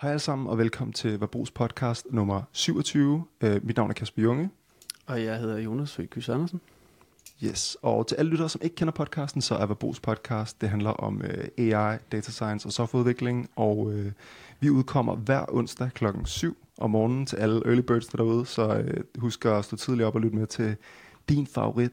[0.00, 3.24] Hej alle sammen, og velkommen til Verbos podcast nummer 27.
[3.44, 4.50] Uh, mit navn er Kasper Junge.
[5.06, 6.60] Og jeg hedder Jonas Føgkys Andersen.
[7.44, 10.90] Yes, og til alle lyttere, som ikke kender podcasten, så er Verbos podcast, det handler
[10.90, 14.06] om uh, AI, data science og softwareudvikling, og uh,
[14.60, 19.20] vi udkommer hver onsdag klokken 7 om morgenen til alle early birds derude, så uh,
[19.22, 20.76] husk at stå tidligt op og lytte med til
[21.28, 21.92] din favorit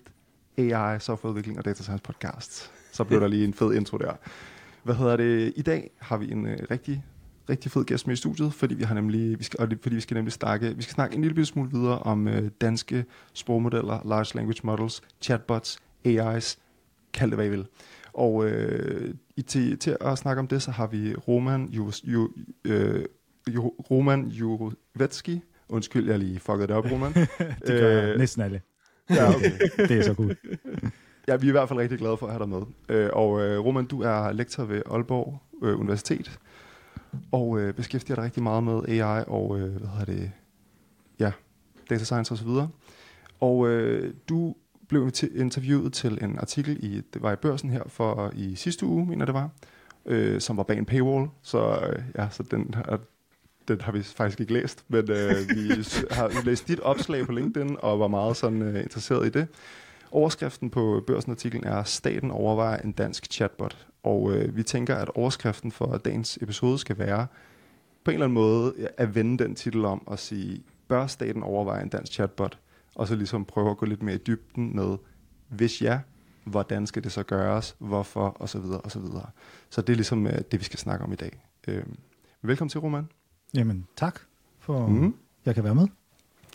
[0.58, 2.72] AI, softwareudvikling og data science podcast.
[2.92, 4.14] Så bliver der lige en fed intro der.
[4.84, 5.54] Hvad hedder det?
[5.56, 7.04] I dag har vi en uh, rigtig
[7.50, 9.96] rigtig fed gæst med i studiet, fordi vi har nemlig, vi skal, og det, fordi
[9.96, 14.02] vi skal nemlig snakke, vi skal snakke en lille smule videre om øh, danske sprogmodeller,
[14.06, 16.60] large language models, chatbots, AIs,
[17.14, 17.68] kald det hvad I vil.
[18.14, 22.30] Og øh, i, til, til at snakke om det, så har vi Roman Ju, Ju,
[22.66, 23.06] øh,
[23.50, 25.42] Ju, Roman Jurovetski.
[25.70, 27.14] Undskyld, jeg lige fuckede det op, Roman.
[27.68, 28.62] det gør øh, næsten alle.
[29.10, 29.52] Ja, okay.
[29.90, 30.36] det er så cool.
[31.28, 32.62] Ja, vi er i hvert fald rigtig glade for at have dig med.
[32.90, 36.40] Øh, og øh, Roman, du er lektor ved Aalborg øh, Universitet
[37.32, 40.32] og øh, beskæftiger dig rigtig meget med AI og, øh, hvad hedder det,
[41.20, 41.32] ja,
[41.90, 42.48] data science osv.
[42.48, 42.70] Og,
[43.40, 44.56] og øh, du
[44.88, 49.06] blev interviewet til en artikel, i, det var i børsen her for i sidste uge,
[49.06, 49.50] mener det var,
[50.06, 53.00] øh, som var bag en paywall, så øh, ja, så den har,
[53.68, 55.70] den har vi faktisk ikke læst, men øh, vi
[56.18, 59.48] har læst dit opslag på LinkedIn og var meget sådan øh, interesseret i det.
[60.12, 63.88] Overskriften på børsenartiklen er, Staten overvejer en dansk chatbot.
[64.04, 67.28] Og øh, vi tænker, at overskriften for dagens episode skal være
[68.04, 71.84] på en eller anden måde at vende den titel om og sige, bør staten overveje
[71.84, 72.60] en dansk chatbot?
[72.96, 74.98] Og så ligesom prøve at gå lidt mere i dybden med,
[75.50, 76.00] hvis ja,
[76.44, 79.30] hvordan skal det så gøres, hvorfor, og så videre, og så videre.
[79.70, 81.44] Så det er ligesom øh, det, vi skal snakke om i dag.
[81.68, 81.84] Øh,
[82.42, 83.10] velkommen til, Roman.
[83.54, 84.20] Jamen, tak
[84.60, 85.16] for, mm.
[85.46, 85.88] jeg kan være med.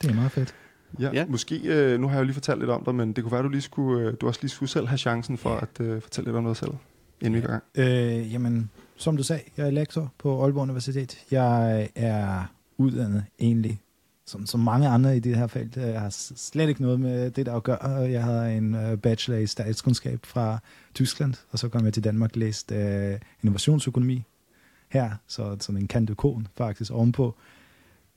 [0.02, 0.54] Det er meget fedt.
[1.00, 1.26] Ja, ja.
[1.26, 3.38] måske, øh, nu har jeg jo lige fortalt lidt om dig, men det kunne være,
[3.38, 6.02] at du, lige skulle, øh, du også lige skulle selv have chancen for at øh,
[6.02, 6.72] fortælle lidt om noget selv,
[7.20, 7.62] inden vi går gang.
[7.74, 11.19] Øh, jamen, som du sagde, jeg er lektor på Aalborg Universitet.
[11.30, 13.80] Jeg er uddannet egentlig,
[14.27, 15.77] som, som mange andre i det her felt.
[15.77, 17.86] Jeg har slet ikke noget med det der at gøre.
[17.86, 20.59] Jeg havde en øh, bachelor i statskundskab fra
[20.94, 24.25] Tyskland, og så kom jeg til Danmark og læste øh, innovationsøkonomi
[24.88, 27.34] her, så sådan en kandekon faktisk ovenpå.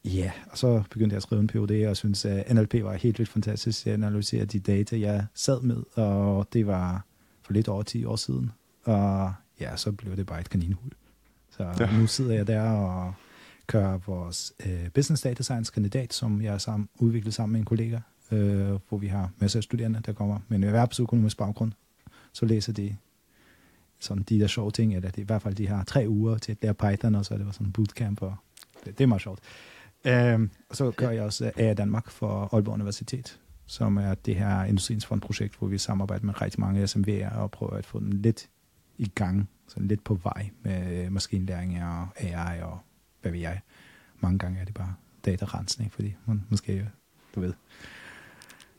[0.05, 2.93] Ja, og så begyndte jeg at skrive en PhD, og synes, øh, at NLP var
[2.93, 7.05] helt vildt fantastisk at analysere de data, jeg sad med, og det var
[7.43, 8.51] for lidt over 10 år siden.
[8.83, 10.91] Og ja, så blev det bare et kaninhul.
[11.49, 11.99] Så ja.
[11.99, 13.13] nu sidder jeg der og
[13.67, 17.65] kører vores uh, Business Data Science kandidat, som jeg har sammen, udviklet sammen med en
[17.65, 17.99] kollega,
[18.31, 18.37] uh,
[18.89, 21.71] hvor vi har masser af studerende, der kommer med en erhvervsøkonomisk baggrund.
[22.33, 22.95] Så læser de
[23.99, 26.51] sådan de der sjove ting, eller det, i hvert fald de har tre uger til
[26.51, 28.35] at lære Python, og så er det var sådan bootcamp, og
[28.85, 29.39] det, det er meget sjovt.
[30.05, 35.05] Øhm, så gør jeg også af Danmark for Aalborg Universitet, som er det her Industriens
[35.05, 38.49] Fond-projekt, hvor vi samarbejder med rigtig mange SMV'er og prøver at få den lidt
[39.01, 42.79] i gang, så lidt på vej med maskinlæring og AI og
[43.21, 43.61] hvad ved jeg.
[44.19, 44.93] Mange gange er det bare
[45.25, 46.89] datarensning, fordi man måske,
[47.35, 47.53] du ved,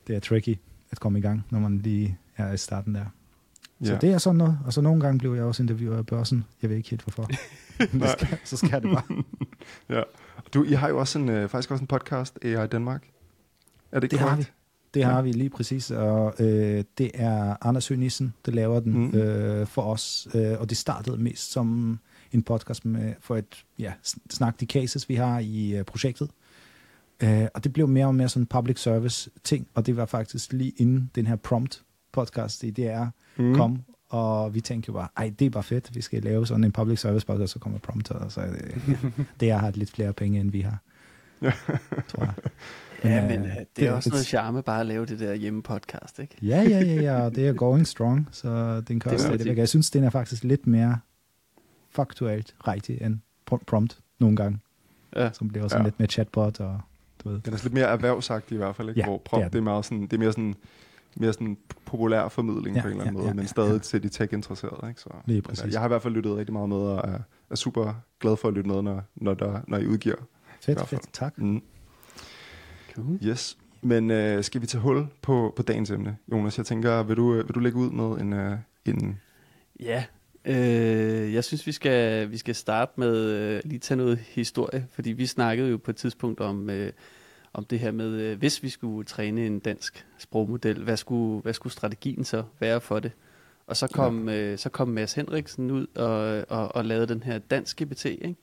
[0.06, 0.58] det er tricky
[0.90, 3.04] at komme i gang, når man lige er i starten der.
[3.82, 3.98] Så ja.
[3.98, 4.58] det er sådan noget.
[4.66, 6.44] Og så nogle gange blev jeg også interviewet af børsen.
[6.62, 7.28] Jeg ved ikke helt hvorfor.
[8.18, 9.24] skal, så skal det bare.
[9.96, 10.02] ja.
[10.54, 13.08] Du, I har jo også en, øh, faktisk også en podcast, AI Danmark.
[13.92, 14.52] Er det, det korrekt?
[14.94, 15.08] Har.
[15.08, 15.14] Det ja.
[15.14, 19.18] har vi lige præcis, og øh, det er Anders Hønissen, der laver den mm.
[19.18, 21.98] øh, for os, øh, og det startede mest som
[22.32, 23.44] en podcast med, for at
[23.78, 23.92] ja,
[24.30, 26.30] snakke de cases, vi har i øh, projektet.
[27.22, 30.06] Øh, og det blev mere og mere sådan en public service ting, og det var
[30.06, 31.82] faktisk lige inden den her prompt
[32.12, 33.04] podcast i DR
[33.36, 33.54] mm.
[33.54, 36.64] kom, og vi tænkte jo bare, ej, det er bare fedt, vi skal lave sådan
[36.64, 39.08] en public service podcast, så kommer prompter, og så er det, ja,
[39.40, 40.78] det har lidt flere penge, end vi har.
[42.08, 42.34] Tror jeg.
[43.04, 45.62] Ja, men uh, det, det er også noget charme bare at lave det der hjemme
[45.62, 46.36] podcast, ikke?
[46.42, 49.56] Ja, ja, ja, ja, og det er going strong, så den kan også det.
[49.56, 50.98] Jeg synes, den er faktisk lidt mere
[51.90, 54.58] faktuelt rigtig end prompt nogle gange.
[55.16, 55.30] Ja.
[55.32, 55.82] Som bliver også ja.
[55.82, 56.80] lidt mere chatbot og
[57.24, 57.40] du ved.
[57.40, 59.00] Den er lidt mere erhvervsagtig i hvert fald, ikke?
[59.00, 60.54] Ja, Hvor prompt det er, det er, meget sådan, det er mere sådan
[61.14, 63.78] mere sådan populær formidling ja, på en eller anden ja, måde, ja, men stadig ja.
[63.78, 64.88] til de tech-interesserede.
[64.88, 65.00] Ikke?
[65.00, 65.72] Så, Lige præcis.
[65.72, 67.18] Jeg har i hvert fald lyttet rigtig meget med, og er,
[67.50, 70.16] er super glad for at lytte med, når, når, der, når I udgiver.
[70.62, 71.38] Fedt, fedt, tak.
[71.38, 71.62] Mm.
[72.94, 73.18] Cool.
[73.24, 73.58] Yes.
[73.82, 76.16] Men øh, skal vi tage hul på, på dagens emne?
[76.32, 78.32] Jonas, jeg tænker, vil du, vil du lægge ud med en...
[78.32, 79.20] Øh, en
[79.80, 80.04] ja,
[80.44, 85.12] øh, jeg synes, vi skal, vi skal starte med øh, lige tage noget historie, fordi
[85.12, 86.70] vi snakkede jo på et tidspunkt om...
[86.70, 86.92] Øh,
[87.54, 91.52] om det her med, øh, hvis vi skulle træne en dansk sprogmodel, hvad skulle, hvad
[91.52, 93.12] skulle strategien så være for det?
[93.66, 94.34] Og så kom, ja.
[94.34, 98.34] øh, så kom Mads Henriksen ud og, og, og lavede den her dansk GPT, ikke?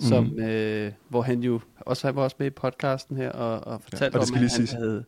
[0.00, 0.42] Som, mm.
[0.42, 4.04] øh, hvor han jo også han var også med i podcasten her og, og fortalte
[4.04, 5.04] ja, og om, at han havde...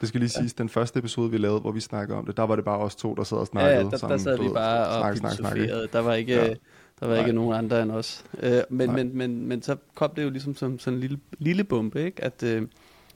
[0.00, 0.62] Det skal lige siges, ja.
[0.62, 2.96] den første episode, vi lavede, hvor vi snakkede om det, der var det bare os
[2.96, 4.18] to, der sad og snakkede ja, der, sammen.
[4.18, 6.34] der sad vi bare og snak, snak, snak, Der var ikke...
[6.34, 6.54] Ja
[7.02, 7.24] Der var Nej.
[7.24, 8.24] ikke nogen andre end os.
[8.42, 8.96] Øh, men, Nej.
[8.96, 12.24] men, men, men så kom det jo ligesom som sådan en lille, lille bombe, ikke?
[12.24, 12.62] at øh,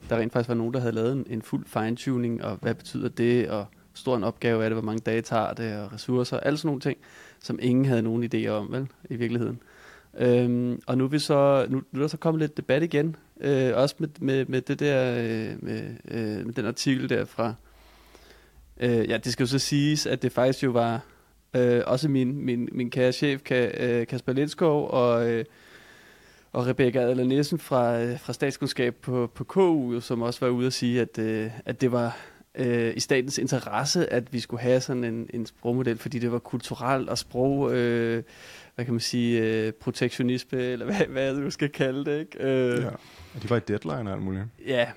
[0.09, 3.09] der rent faktisk var nogen, der havde lavet en, en fuld fine-tuning, og hvad betyder
[3.09, 6.57] det, og stor en opgave er det, hvor mange dage tager det, og ressourcer, alle
[6.57, 6.97] sådan nogle ting,
[7.39, 9.59] som ingen havde nogen idé om, vel, i virkeligheden.
[10.19, 13.15] Øhm, og nu er, vi så, nu, nu er der så kommet lidt debat igen,
[13.41, 15.81] øh, også med, med, med det der, øh, med,
[16.11, 17.53] øh, med den artikel der fra,
[18.79, 21.01] øh, ja, det skal jo så siges, at det faktisk jo var
[21.55, 25.45] øh, også min, min, min kære chef, Ka, øh, Kasper Lindskov, og, øh,
[26.53, 30.67] og Rebecca Adler Nielsen fra, øh, fra statskundskab på, på KU, som også var ude
[30.67, 32.17] at sige, at, øh, at det var
[32.55, 36.39] øh, i statens interesse, at vi skulle have sådan en, en sprogmodel, fordi det var
[36.39, 38.23] kulturelt og sprog, øh,
[38.77, 42.37] hvad kan man sige, øh, protektionisme, eller hvad, hvad du skal kalde det, ikke?
[42.39, 42.87] Øh, Ja.
[43.35, 44.45] Og de var i deadline og alt muligt.
[44.67, 44.87] Ja,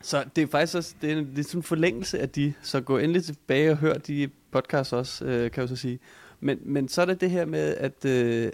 [0.00, 2.54] så det er faktisk også, det er, en, det er sådan en forlængelse af de,
[2.62, 5.98] så gå endelig tilbage og hør de podcasts også, øh, kan jeg så sige.
[6.40, 8.52] Men, men så er det det her med, at øh,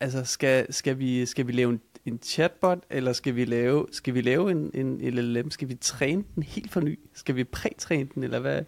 [0.00, 4.14] altså skal, skal, vi, skal vi lave en, en chatbot, eller skal vi lave, skal
[4.14, 5.50] vi lave en, en LLM?
[5.50, 6.98] Skal vi træne den helt for ny?
[7.14, 8.62] Skal vi prætræne den, eller hvad?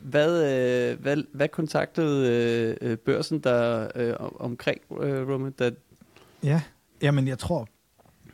[0.00, 0.42] Hvad,
[0.92, 2.30] øh, hvad, hvad kontaktede
[2.80, 5.54] øh, øh, børsen der øh, om- omkring øh, Roman?
[5.58, 5.70] Der,
[6.42, 6.62] Ja,
[7.02, 7.68] jamen jeg tror,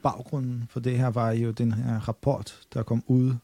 [0.02, 3.34] baggrunden for det her var jo den her rapport, der kom ud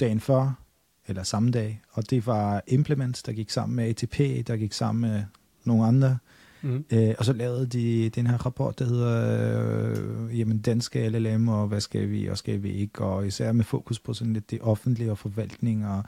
[0.00, 0.58] dagen før,
[1.06, 5.10] eller samme dag, og det var Implement, der gik sammen med ATP, der gik sammen
[5.10, 5.22] med
[5.64, 6.18] nogle andre,
[6.62, 6.84] mm.
[6.92, 9.90] øh, og så lavede de den her rapport, der hedder
[10.28, 13.64] øh, jamen, danske LLM, og hvad skal vi, og skal vi ikke, og især med
[13.64, 16.02] fokus på sådan lidt det offentlige og forvaltning, og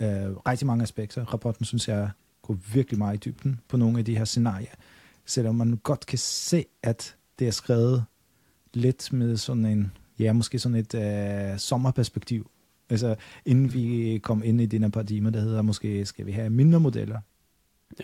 [0.00, 1.24] øh, rigtig mange aspekter.
[1.24, 2.10] Rapporten, synes jeg,
[2.42, 4.74] går virkelig meget i dybden på nogle af de her scenarier,
[5.26, 8.04] selvom man godt kan se, at det er skrevet
[8.74, 12.50] lidt med sådan en, ja, måske sådan et øh, sommerperspektiv.
[12.90, 13.16] Altså,
[13.46, 16.80] inden vi kom ind i den her paradigme, der hedder måske, skal vi have mindre
[16.80, 17.20] modeller?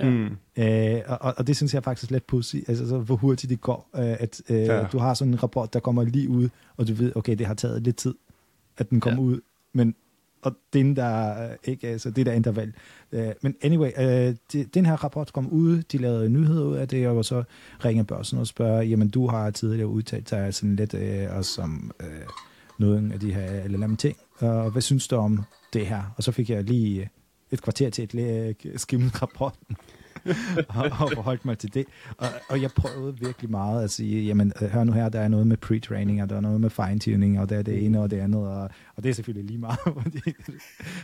[0.01, 0.11] ja.
[0.11, 0.37] Mm.
[0.57, 3.61] Øh, og, og det synes jeg faktisk er lidt pudsigt, altså så hvor hurtigt det
[3.61, 4.87] går, øh, at øh, Ja.
[4.93, 7.55] du har sådan en rapport, der kommer lige ud, og du ved, okay, det har
[7.55, 8.15] taget lidt tid,
[8.79, 9.29] at den kommer ja.
[9.29, 9.41] ud,
[9.73, 9.95] men
[10.47, 12.73] og den der, øh, ikke, altså det der interval.
[13.13, 16.89] Øh, men anyway, øh, det, den her rapport kom ud, de lavede nyheder ud af
[16.89, 17.43] det, og så
[17.85, 22.07] ringer børsen og spørger, jamen du har tidligere udtalt dig sådan lidt øh, som øh,
[22.79, 26.03] noget af de her LLM ting, og hvad synes du om det her?
[26.17, 27.07] Og så fik jeg lige øh,
[27.51, 29.77] et kvarter til at øh, skimme rapporten
[30.69, 31.87] og, og forholdt mig til det.
[32.19, 35.47] Og, og jeg prøvede virkelig meget at sige, jamen hør nu her, der er noget
[35.47, 38.19] med pre-training, og der er noget med fine-tuning, og der er det ene og det
[38.19, 40.21] andet, og, og det er selvfølgelig lige meget, fordi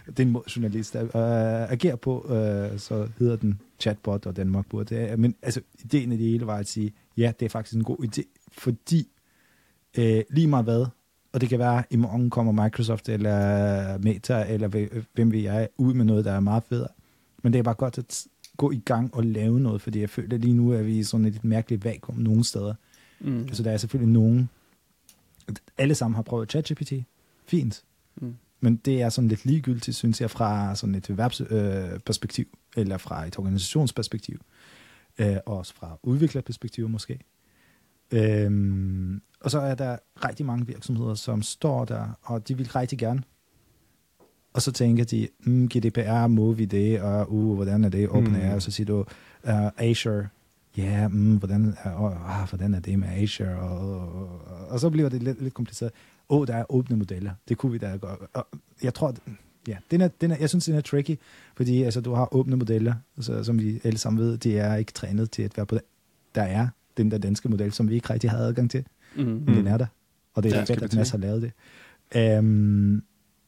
[0.06, 4.66] det er en journalist der øh, agerer på, øh, så hedder den chatbot, og Danmark
[4.68, 5.18] burde det.
[5.18, 7.96] Men altså, ideen i det hele var at sige, ja, det er faktisk en god
[8.04, 8.22] idé,
[8.52, 9.08] fordi
[9.98, 10.86] øh, lige meget hvad,
[11.32, 15.46] og det kan være, at i morgen kommer Microsoft eller Meta, eller hvem- hvem vi
[15.46, 16.88] er, ud med noget, der er meget federe.
[17.42, 18.24] Men det er bare godt at
[18.62, 21.02] gå i gang og lave noget, fordi jeg føler lige nu, at vi er i
[21.02, 22.74] sådan et lidt mærkeligt vakuum nogle steder.
[23.20, 23.40] Mm.
[23.40, 24.48] Altså der er selvfølgelig nogen,
[25.78, 26.92] alle sammen har prøvet ChatGPT,
[27.46, 27.82] fint,
[28.16, 28.34] Mm.
[28.60, 32.98] men det er sådan lidt ligegyldigt, synes jeg, fra sådan et erhvervsperspektiv, øh, perspektiv, eller
[32.98, 34.40] fra et organisationsperspektiv,
[35.18, 37.18] øh, og også fra udviklerperspektiv måske.
[38.10, 42.98] Øhm, og så er der rigtig mange virksomheder, som står der, og de vil rigtig
[42.98, 43.22] gerne.
[44.52, 48.48] Og så tænker de, mm, GDPR, må vi det, og uh, hvordan er det, OpenAI,
[48.48, 48.54] Mm.
[48.54, 48.98] og så siger du,
[49.44, 50.28] uh, Azure,
[50.76, 54.12] ja, mm, hvordan, er, uh, ah, hvordan er det med Azure, og, og,
[54.46, 55.92] og, og så bliver det lidt, lidt kompliceret.
[56.28, 58.20] Åh, oh, der er åbne modeller, det kunne vi da godt.
[58.32, 58.46] Og
[58.82, 59.14] jeg tror,
[59.68, 61.18] ja, den er, den er, jeg synes, den er tricky,
[61.56, 64.92] fordi altså, du har åbne modeller, altså, som vi alle sammen ved, de er ikke
[64.92, 65.82] trænet til at være på det.
[66.34, 68.84] Der er den der danske model, som vi ikke rigtig har adgang til,
[69.16, 69.22] Mm.
[69.24, 69.86] men den er der.
[70.34, 70.94] Og det er Ja, fedt, at.
[70.96, 72.38] Mads har lavet det.
[72.38, 73.02] Um,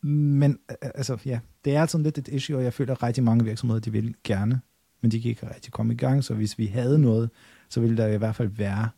[0.08, 3.24] men øh, altså, ja, det er sådan lidt et issue, og jeg føler, at rigtig
[3.24, 4.60] mange virksomheder, de vil gerne,
[5.00, 7.30] men de kan ikke rigtig komme i gang, så hvis vi havde noget,
[7.68, 8.88] så ville der i hvert fald være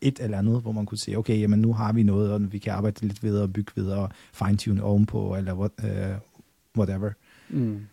[0.00, 2.58] et eller andet, hvor man kunne sige, okay, jamen nu har vi noget, og vi
[2.58, 6.18] kan arbejde lidt videre og bygge videre og fine-tune ovenpå, eller what, uh,
[6.78, 7.10] whatever.
[7.48, 7.86] Mm.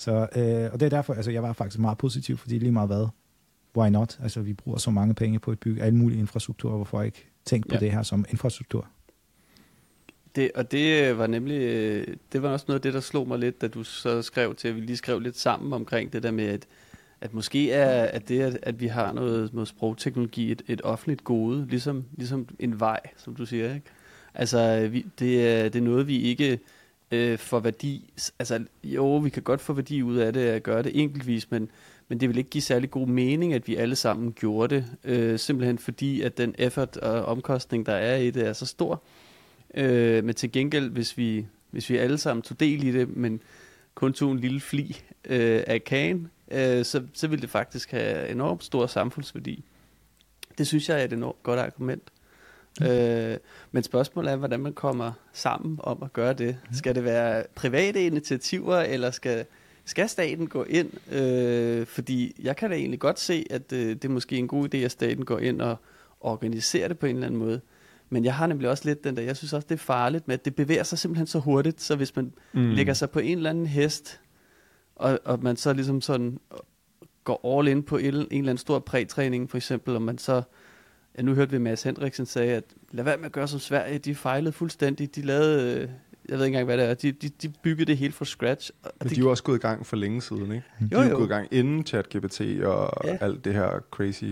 [0.00, 2.88] Så, øh, og det er derfor, altså jeg var faktisk meget positiv, fordi lige meget
[2.88, 3.06] hvad,
[3.76, 4.18] why not?
[4.22, 7.68] Altså vi bruger så mange penge på at bygge alle mulige infrastrukturer, hvorfor ikke tænke
[7.68, 7.80] på Ja.
[7.80, 8.88] det her som infrastruktur?
[10.36, 13.28] Det, og det øh, var nemlig, øh, det var også noget af det, der slog
[13.28, 16.22] mig lidt, da du så skrev til, at vi lige skrev lidt sammen omkring det
[16.22, 16.66] der med, at,
[17.20, 21.24] at måske er at det, at, at vi har noget, noget sprogteknologi et, et offentligt
[21.24, 23.86] gode, ligesom, ligesom en vej, som du siger, ikke?
[24.34, 26.58] Altså, øh, vi, det, er, det er noget, vi ikke
[27.10, 30.82] øh, får værdi, altså jo, vi kan godt få værdi ud af det, at gøre
[30.82, 31.70] det enkeltvis, men,
[32.08, 35.38] men det vil ikke give særlig god mening, at vi alle sammen gjorde det, øh,
[35.38, 39.29] simpelthen fordi, at den effort og omkostning, der er i det, er så stor, Øh,
[39.74, 43.42] men til gengæld, hvis vi, hvis vi alle sammen tog del i det, men
[43.94, 48.28] kun tog en lille fli øh, af kagen, øh, så, så vil det faktisk have
[48.28, 49.64] enormt stor samfundsværdi.
[50.58, 52.02] Det synes jeg er et enormt godt argument.
[52.80, 52.86] Mm.
[52.86, 53.36] Øh,
[53.72, 56.56] men spørgsmålet er, hvordan man kommer sammen om at gøre det.
[56.68, 56.74] Mm.
[56.74, 59.44] Skal det være private initiativer, eller skal,
[59.84, 61.14] skal staten gå ind?
[61.14, 64.74] Øh, fordi jeg kan da egentlig godt se, at øh, det er måske en god
[64.74, 65.76] idé, at staten går ind og
[66.20, 67.60] organiserer det på en eller anden måde.
[68.10, 70.34] Men jeg har nemlig også lidt den der, jeg synes også, det er farligt med,
[70.34, 72.70] at det bevæger sig simpelthen så hurtigt, så hvis man mm.
[72.70, 74.20] lægger sig på en eller anden hest,
[74.96, 76.38] og, og man så ligesom sådan
[77.24, 80.42] går all in på en, en eller anden stor prætræning, for eksempel, og man så,
[81.16, 83.98] ja, nu hørte vi Mads Hendriksen sige, at lad være med at gøre som Sverige,
[83.98, 85.88] de fejlede fuldstændig, de lavede, øh,
[86.28, 88.70] jeg ved ikke engang, hvad det er, de, de, de byggede det helt fra scratch.
[88.82, 90.64] Og Men det, de er jo også gået i gang for længe siden, ikke?
[90.80, 93.18] De Jo, er jo gået i gang inden ChatGPT og Ja.
[93.20, 94.24] alt det her crazy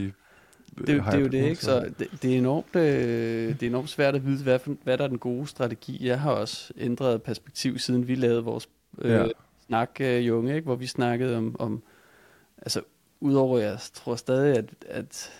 [0.86, 1.64] det, er jo- det er jo det, ikke?
[1.64, 5.04] Så det, det, er enormt, øh, det er enormt svært at vide, hvad, hvad der
[5.04, 6.06] er den gode strategi.
[6.06, 8.68] Jeg har også ændret perspektiv, siden vi lavede vores
[8.98, 9.26] øh, Ja.
[9.66, 10.64] snak, øh, Junge, ikke?
[10.64, 11.82] hvor vi snakkede om, om
[12.58, 12.80] altså
[13.20, 15.30] udover, jeg tror stadig, at, at,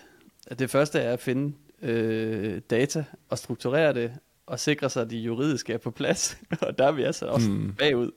[0.47, 4.11] at det første er at finde øh, data og strukturere det,
[4.45, 6.37] og sikre sig, at de juridiske er på plads.
[6.61, 7.73] og der er vi altså også Mm.
[7.79, 8.11] bagud.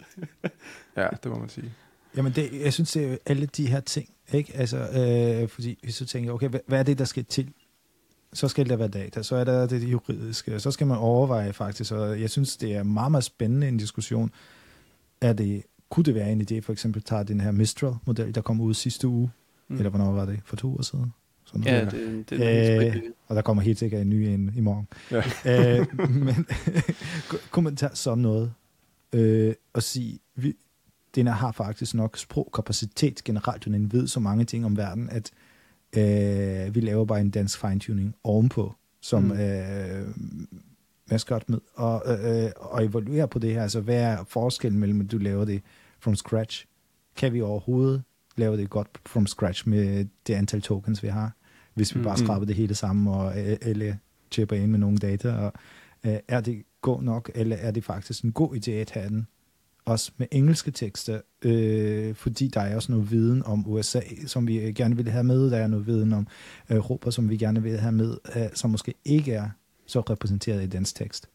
[0.96, 1.72] Ja, det må man sige.
[2.16, 4.56] Jamen, det, jeg synes, jo alle de her ting, ikke?
[4.56, 7.48] Altså, øh, fordi hvis du tænker, okay, hvad, hvad er det, der skal til?
[8.32, 11.92] Så skal der være data, så er der det juridiske, så skal man overveje faktisk,
[11.92, 14.30] og jeg synes, det er meget, meget spændende en diskussion.
[15.20, 18.60] Er det, kunne det være en idé, for eksempel, tager den her Mistral-model, der kom
[18.60, 19.30] ud sidste uge,
[19.68, 19.76] mm.
[19.76, 20.40] eller hvornår var det?
[20.44, 21.12] For to uger siden?
[21.44, 21.92] Sådan noget.
[21.92, 24.60] Ja, det, det er Øh, øh, og der kommer helt sikkert en ny ind i
[24.60, 24.88] morgen.
[25.10, 25.22] Ja.
[25.78, 26.46] øh, men
[27.50, 28.52] kunne man tage sådan noget
[29.12, 30.54] øh, og sige, vi,
[31.14, 35.30] den har faktisk nok sprogkapacitet generelt, den ved så mange ting om verden, at
[35.96, 39.28] øh, vi laver bare en dansk fine-tuning ovenpå, som Mm.
[39.28, 39.38] mm.
[39.40, 40.06] øh,
[41.10, 45.12] maskot med, og, øh, og evaluere på det her, altså hvad er forskellen mellem, at
[45.12, 45.62] du laver det
[46.00, 46.66] from scratch?
[47.16, 48.02] Kan vi overhovedet
[48.36, 51.32] lave det godt from scratch med det antal tokens, vi har?
[51.74, 52.04] Hvis vi Mm.
[52.04, 53.94] bare skraber det hele sammen, og øh, eller
[54.30, 55.52] chipper ind med nogle data, og
[56.04, 59.26] øh, er det god nok, eller er det faktisk en god idé at have den
[59.84, 64.58] også med engelske tekster, øh, fordi der er også noget viden om USA, som vi
[64.60, 66.26] øh, gerne vil have med, der er noget viden om
[66.70, 69.50] Europa, som vi gerne vil have med, øh, som måske ikke er
[69.86, 71.28] så repræsenteret i dansk tekst.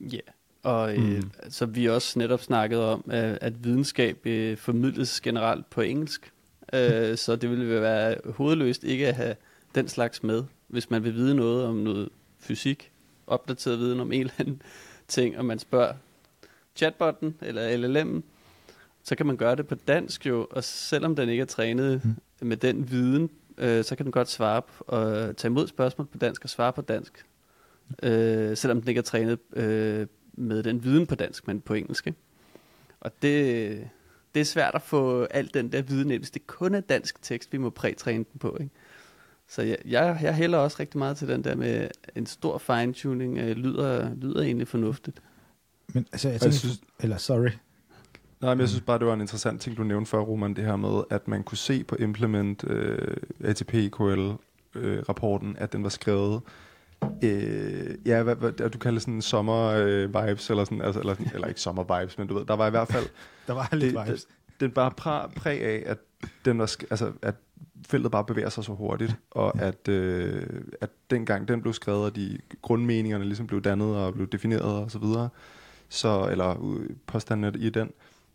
[0.00, 0.18] Ja,
[0.62, 1.30] og øh, Mm.
[1.48, 6.32] så vi også netop snakket om, at, at videnskab øh, formidles generelt på engelsk.
[6.72, 9.34] Øh, så det ville være hovedløst ikke at have
[9.74, 12.08] den slags med, hvis man vil vide noget om noget
[12.38, 12.90] fysik,
[13.26, 14.62] opdateret viden om en eller anden
[15.08, 15.94] ting, og man spørger
[16.76, 18.22] chatbotten eller LLM'en,
[19.02, 22.46] så kan man gøre det på dansk jo, og selvom den ikke er trænet Mm.
[22.48, 26.44] med den viden, øh, så kan den godt svare og tage imod spørgsmål på dansk
[26.44, 27.26] og svare på dansk.
[28.02, 32.06] Øh, selvom den ikke er trænet øh, med den viden på dansk, men på engelsk.
[32.06, 32.18] Ikke?
[33.00, 33.88] Og det,
[34.34, 37.22] det er svært at få alt den der viden ind, hvis det kun er dansk
[37.22, 38.56] tekst, vi må prætræne den på.
[38.60, 38.72] Ikke?
[39.48, 43.38] Så jeg, jeg, jeg hælder også rigtig meget til den der med en stor fine-tuning,
[43.38, 45.22] øh, lyder, lyder egentlig fornuftigt.
[45.88, 47.50] Men altså, jeg jeg tænker, synes- eller sorry,
[48.40, 50.64] Nej, men jeg synes bare, det var en interessant ting, du nævnte før, Roman, det
[50.64, 54.30] her med, at man kunne se på Implement øh, ATP EQL
[54.74, 56.42] øh, rapporten, at den var skrevet
[57.22, 61.46] øh, ja, hvad, hvad, du kalder sådan sommer øh, vibes, eller sådan, altså, eller, eller
[61.48, 63.06] ikke sommer vibes, men du ved, der var i hvert fald,
[63.46, 64.24] der var lidt det, vibes.
[64.24, 65.98] det, den bare præ, præg af, at
[66.44, 67.34] den var, altså, at
[67.86, 70.46] feltet bare bevæger sig så hurtigt, og at, øh,
[70.80, 74.90] at dengang den blev skrevet, og de grundmeningerne ligesom blev dannet og blev defineret og
[74.90, 75.28] så videre,
[75.94, 77.90] så, eller øh, påstandene i den,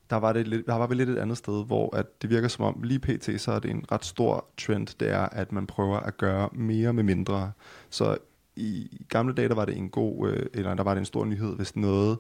[0.10, 2.48] der var, det lidt, der var vi lidt et andet sted, hvor at det virker
[2.48, 3.42] som om, lige pt.
[3.42, 6.94] så er det en ret stor trend, det er, at man prøver at gøre mere
[6.94, 7.52] med mindre.
[7.90, 8.18] Så
[8.56, 11.26] i gamle dage, der var det en god, øh, eller der var det en stor
[11.26, 12.18] nyhed, hvis noget,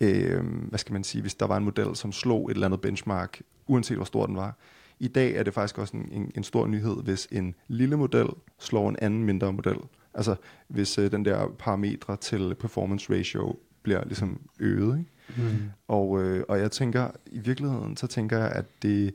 [0.00, 2.80] øh, hvad skal man sige, hvis der var en model, som slog et eller andet
[2.80, 4.56] benchmark, uanset hvor stor den var.
[4.98, 8.28] I dag er det faktisk også en, en, en stor nyhed, hvis en lille model
[8.58, 9.76] slår en anden mindre model.
[10.14, 10.36] Altså
[10.68, 14.98] hvis øh, den der parametre til performance ratio bliver ligesom øget.
[14.98, 15.10] Ikke?
[15.36, 15.70] Mm.
[15.88, 19.14] Og, øh, og jeg tænker, i virkeligheden, så tænker jeg, at det,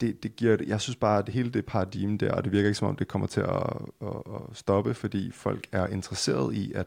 [0.00, 2.68] det, det giver, jeg synes bare, at det hele det paradigme der, og det virker
[2.68, 3.62] ikke som om, det kommer til at,
[4.02, 6.86] at, at stoppe, fordi folk er interesseret i at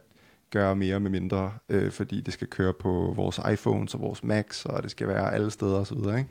[0.52, 4.66] gøre mere med mindre, øh, fordi det skal køre på vores iPhones og vores Macs,
[4.66, 5.98] og det skal være alle steder osv.
[5.98, 6.28] Ikke?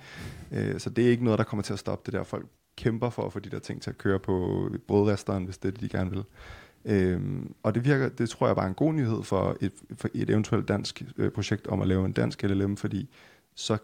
[0.53, 2.25] Øh, så det er ikke noget, der kommer til at stoppe det der.
[2.25, 5.69] Folk kæmper for at få de der ting til at køre på brødresteren, hvis det
[5.69, 6.25] er det, de gerne vil.
[6.85, 10.31] Øhm, og det virker, det tror jeg bare en god nyhed for et, for et
[10.31, 13.09] eventuelt dansk øh, projekt om at lave en dansk LLM, fordi
[13.55, 13.79] så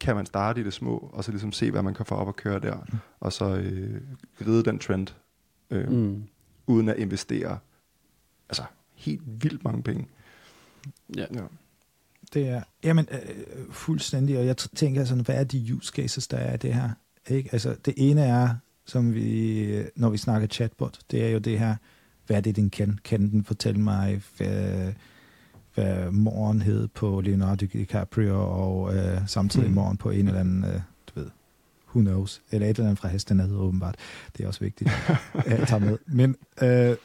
[0.00, 2.28] kan man starte i det små, og så ligesom se, hvad man kan få op
[2.28, 2.76] at køre der,
[3.20, 4.00] og så øh,
[4.46, 5.06] ride den trend,
[5.70, 6.22] øh, mm.
[6.66, 7.58] Uden at investere
[8.48, 8.62] altså
[8.94, 10.06] helt vildt mange penge.
[11.16, 11.26] Ja.
[11.34, 11.40] Ja.
[12.34, 13.18] Det er, jamen, øh,
[13.70, 16.90] fuldstændig, og jeg t- tænker sådan, hvad er de use cases, der er det her?
[17.28, 17.48] Ikke?
[17.52, 21.76] Altså, det ene er, som vi, når vi snakker chatbot, det er jo det her,
[22.26, 22.98] hvad er det, den kan?
[23.04, 24.92] Kan den fortælle mig, hvad,
[25.74, 29.74] hvad morgen hed på Leonardo DiCaprio, og øh, samtidig Mm.
[29.74, 31.26] morgen på en eller anden, øh, du ved,
[31.88, 33.96] who knows, eller et eller andet fra hestenad, åbenbart.
[34.36, 34.90] Det er også vigtigt
[35.46, 35.98] at tage med.
[36.06, 36.96] Men øh,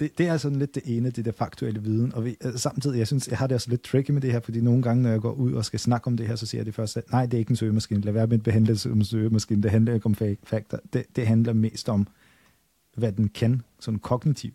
[0.00, 2.14] det, det er sådan lidt det ene, det der faktuelle viden.
[2.14, 4.40] Og vi, øh, samtidig, jeg synes, jeg har det også lidt tricky med det her,
[4.40, 6.58] fordi nogle gange, når jeg går ud og skal snakke om det her, så siger
[6.60, 8.00] jeg det først, at nej, det er ikke en søgemaskine.
[8.00, 9.62] Lad være med at behandle det som en søgemaskine.
[9.62, 10.76] Det handler ikke om fa- fakta.
[10.92, 12.06] Det, det handler mest om,
[12.94, 14.52] hvad den kan, sådan kognitiv.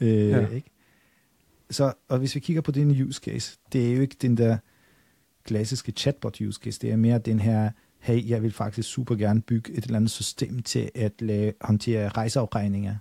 [0.00, 0.46] Øh, Ja.
[0.46, 0.70] ikke?
[1.70, 4.56] Så, og hvis vi kigger på den use case, det er jo ikke den der
[5.44, 9.40] klassiske chatbot use case, det er mere den her, hey, jeg vil faktisk super gerne
[9.40, 12.96] bygge et eller andet system til at lave, håndtere rejseafregninger.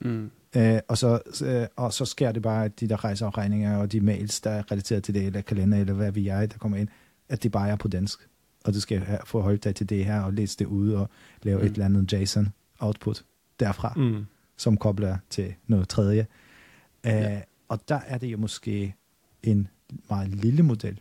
[0.00, 0.30] Mm.
[0.56, 4.00] Øh, og, så, øh, og så sker det bare, at de der rejseafregninger og de
[4.00, 6.88] mails, der er relateret til det, eller kalender, eller hvad vi er, der kommer ind,
[7.28, 8.28] at det bare er på dansk.
[8.64, 11.08] Og du skal forholde dig til det her, og læse det ud, og
[11.42, 11.66] lave mm.
[11.66, 13.24] et eller andet JSON-output
[13.60, 14.24] derfra Mm.
[14.56, 16.26] som kobler til noget tredje.
[17.04, 17.36] Ja.
[17.36, 18.94] Uh, og der er det jo måske
[19.42, 19.68] en
[20.10, 21.00] meget lille model.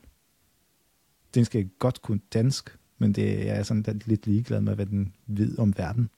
[1.36, 5.14] Den skal godt kunne dansk, men det er sådan lidt- lidt ligeglad med, hvad den
[5.28, 6.10] ved om verden.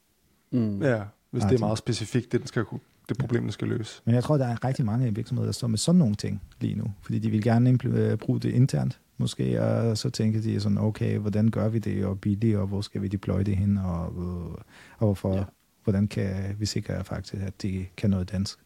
[0.52, 0.82] Mm.
[0.82, 4.02] Ja, hvis det er meget specifikt, det, den skal, kunne- det problem, den skal løse.
[4.06, 6.76] Men jeg tror, der er rigtig mange virksomheder, der står med sådan nogle ting lige
[6.76, 10.78] nu, fordi de vil gerne øh, bruge det internt, måske, og så tænker de sådan,
[10.78, 14.18] okay, hvordan gør vi det, og billigt, og hvor skal vi deploye det hen, og,
[14.18, 14.52] og,
[14.98, 15.44] og hvorfor, Ja.
[15.86, 18.60] Hvordan kan vi sikre faktisk, at de kan noget dansk?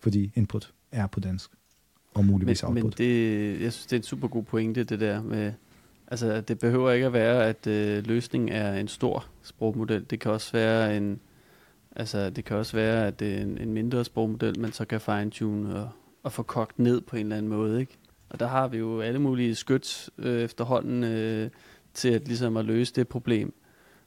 [0.00, 1.50] Fordi input er på dansk,
[2.14, 2.98] og muligvis Men, men output.
[2.98, 5.52] det, jeg synes, det er en super god pointe, det der med,
[6.08, 10.06] altså det behøver ikke at være, at øh, løsningen er en stor sprogmodel.
[10.10, 11.20] Det kan også være en,
[11.96, 15.00] altså det kan også være, at det er en, en mindre sprogmodel, man så kan
[15.00, 15.88] fine-tune og,
[16.22, 17.98] og få kogt ned på en eller anden måde, ikke?
[18.28, 21.50] Og der har vi jo alle mulige skyts øh, efterhånden øh,
[21.94, 23.54] til at ligesom at løse det problem.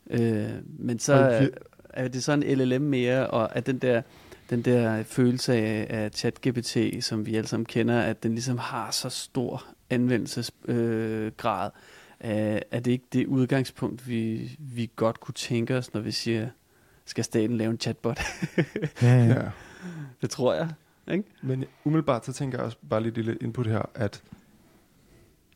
[0.10, 1.50] Øh, men så
[1.90, 4.02] er, er det sådan en LLM mere, og at den der
[4.50, 8.92] den der følelse af, af ChatGPT, som vi alle sammen kender, at den ligesom har
[8.92, 11.72] så stor anvendelsesgrad,
[12.24, 16.12] øh, øh, er det ikke det udgangspunkt, vi, vi godt kunne tænke os, når vi
[16.12, 16.50] siger,
[17.06, 18.20] skal staten lave en chatbot?
[19.02, 19.42] Ja, ja.
[20.22, 20.70] Det tror jeg.
[21.12, 21.24] Ikke?
[21.42, 24.24] Men umiddelbart så tænker jeg også bare lidt lille input her, at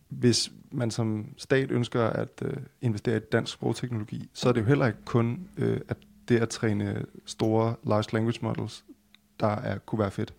[0.10, 4.66] hvis man som stat ønsker at øh, investere i dansk sprogteknologi, så er det jo
[4.66, 5.98] heller ikke kun øh, at
[6.30, 8.86] det at træne store large language models,
[9.40, 10.34] der er, kunne være fedt.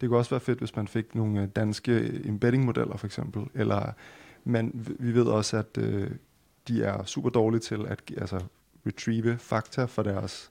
[0.00, 3.92] Det kunne også være fedt, hvis man fik nogle øh, danske embedding-modeller for eksempel, eller
[4.44, 6.10] man, vi ved også, at øh,
[6.68, 8.40] de er super dårlige til at altså,
[8.86, 10.50] retrieve fakta fra deres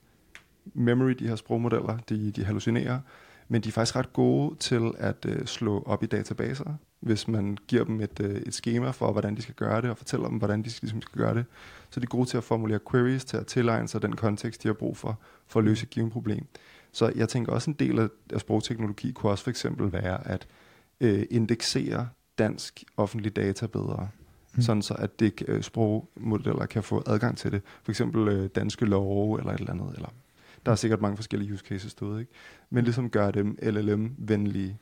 [0.64, 3.00] memory, de her sprogmodeller, de, de hallucinerer,
[3.48, 7.58] men de er faktisk ret gode til at øh, slå op i databaser, hvis man
[7.68, 10.38] giver dem et, øh, et schema for, hvordan de skal gøre det, og fortæller dem,
[10.38, 11.44] hvordan de skal, ligesom skal gøre det.
[11.90, 14.68] Så de er gode til at formulere queries, til at tilegne sig den kontekst, de
[14.68, 16.46] har brug for, for at løse et givet problem.
[16.92, 20.46] Så jeg tænker også en del af, af sprogteknologi kunne også for eksempel være at
[21.00, 22.08] øh, indeksere
[22.38, 24.08] dansk offentlig data bedre,
[24.54, 24.62] Mm.
[24.62, 27.62] sådan så at det, øh, sprogmodeller kan få adgang til det.
[27.82, 29.94] For eksempel øh, danske love eller et eller andet.
[29.94, 30.08] Eller,
[30.66, 32.32] der er sikkert mange forskellige use cases derude, ikke?
[32.70, 34.78] Men ligesom gøre dem LLM-venlige,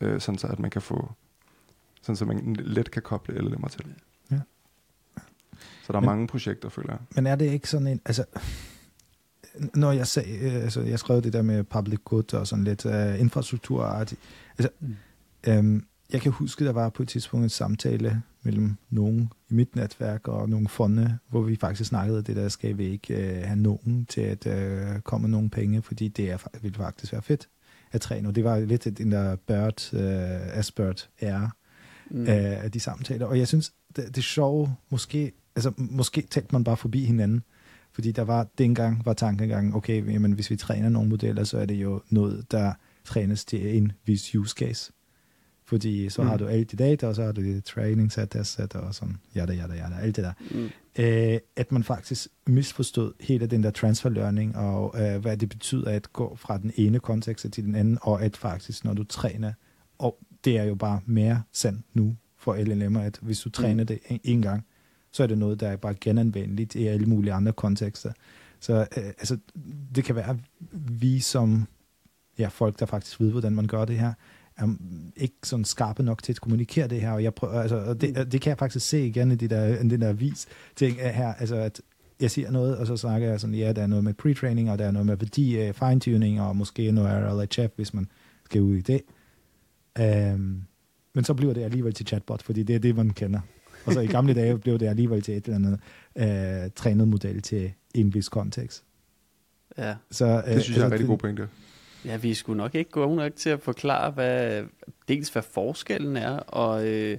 [0.00, 1.12] øh, sådan så at man kan få,
[2.02, 3.94] sådan så man let kan koble LLM'er til det.
[4.30, 4.40] Ja.
[5.86, 6.98] Så der er Men- mange projekter, føler jeg.
[7.14, 8.24] Men er det ikke sådan en, altså,
[9.74, 12.84] når jeg sagde, øh, altså, jeg skrev det der med public good og sådan lidt
[12.86, 14.96] uh, infrastruktur, altså, Mm.
[15.46, 19.76] øhm, jeg kan huske, der var på et tidspunkt en samtale mellem nogen i mit
[19.76, 23.56] netværk og nogle fonde, hvor vi faktisk snakkede det der, skal vi ikke uh, have
[23.56, 27.22] nogen til at uh, komme med nogle penge, fordi det er, fa- vil faktisk være
[27.22, 27.48] fedt
[27.92, 28.28] at træne.
[28.28, 31.50] Og det var lidt den der Bird, uh, Asbert ære,
[32.10, 32.24] Mm.
[32.26, 33.26] af de samtaler.
[33.26, 37.42] Og jeg synes, det, det sjove, måske, altså måske talte man bare forbi hinanden,
[37.92, 41.66] fordi der var, dengang var tankegangen, okay, jamen, hvis vi træner nogle modeller, så er
[41.66, 42.72] det jo noget, der
[43.04, 44.92] trænes til en vis use case.
[45.64, 46.28] Fordi så mm.
[46.28, 48.94] har du alt de data, og så har du det training set, test set, og
[48.94, 50.32] sådan, jada, jada, jada, alt det der.
[50.50, 50.70] Mm.
[50.98, 55.90] Øh, at man faktisk misforstod hele den der transfer learning, og øh, hvad det betyder
[55.90, 59.52] at gå fra den ene kontekst til den anden, og at faktisk, når du træner,
[59.98, 63.86] og det er jo bare mere sandt nu for LLM'er, at hvis du træner Mm.
[63.86, 64.64] det en, en gang,
[65.12, 68.12] så er det noget, der er bare genanvendeligt i alle mulige andre kontekster.
[68.60, 69.38] Så øh, altså,
[69.94, 70.36] det kan være, at
[71.00, 71.66] vi som
[72.38, 74.12] ja, folk, der faktisk ved, hvordan man gør det her,
[74.56, 74.74] er
[75.16, 78.32] ikke sådan skarpe nok til at kommunikere det her, og, jeg prøver, altså, og det,
[78.32, 81.56] det kan jeg faktisk se igen i det der, den der vis ting her, altså
[81.56, 81.80] at
[82.20, 84.78] jeg siger noget, og så snakker jeg sådan, ja, der er noget med pre-training, og
[84.78, 88.08] der er noget med værdi, fine-tuning, og måske noget RLHF, hvis man
[88.44, 89.00] skal ud i det.
[89.98, 90.62] Um,
[91.14, 93.40] men så bliver det alligevel til chatbot, fordi det er det, man kender.
[93.86, 95.80] Og så i gamle dage blev det alligevel til et eller andet
[96.64, 98.84] øh, trænet model til en vis kontekst.
[99.78, 99.94] Ja.
[100.10, 101.48] Så, øh, Det synes jeg er en rigtig god pointe.
[102.04, 104.64] Ja, vi skulle nok ikke gå nok til at forklare, hvad,
[105.08, 107.18] dels hvad forskellen er, og, øh,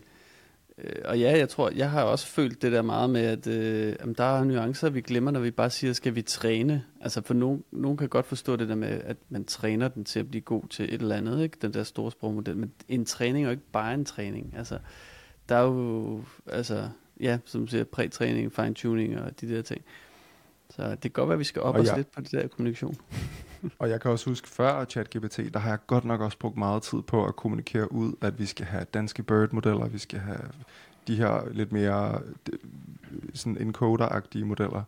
[1.06, 4.16] og ja, jeg tror, jeg har også følt det der meget med, at øh, jamen,
[4.18, 6.84] der er nuancer, vi glemmer, når vi bare siger, skal vi træne?
[7.02, 10.20] Altså for nogen, nogen kan godt forstå det der med, at man træner den til
[10.20, 11.58] at blive god til et eller andet, ikke?
[11.62, 14.54] den der store sprogmodel, men en træning er jo ikke bare en træning.
[14.58, 14.78] Altså,
[15.50, 16.90] der er jo, altså,
[17.20, 19.82] ja, som du siger, prætræning, fine-tuning og de der ting.
[20.70, 22.32] Så det kan godt være, at vi skal op Og os jeg- lidt på det
[22.32, 22.96] der kommunikation.
[23.80, 26.84] Og jeg kan også huske, før ChatGPT, der har jeg godt nok også brugt meget
[26.84, 30.40] tid på at kommunikere ud, at vi skal have danske Bird-modeller, vi skal have
[31.08, 32.22] de her lidt mere
[33.34, 34.84] sådan encoder-agtige modeller.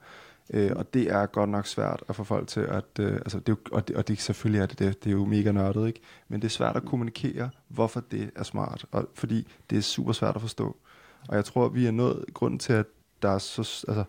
[0.54, 3.00] Øh, og det er godt nok svært at få folk til at...
[3.00, 5.14] Øh, altså det er jo, og, det, og det selvfølgelig er det, det, det er
[5.14, 6.00] jo mega nørdet, ikke?
[6.28, 8.86] Men det er svært at kommunikere, hvorfor det er smart.
[8.92, 10.78] Og, fordi det er super svært at forstå.
[11.28, 12.86] Og jeg tror, vi er nået grund til, at
[13.22, 13.86] der er så...
[13.88, 14.04] Altså,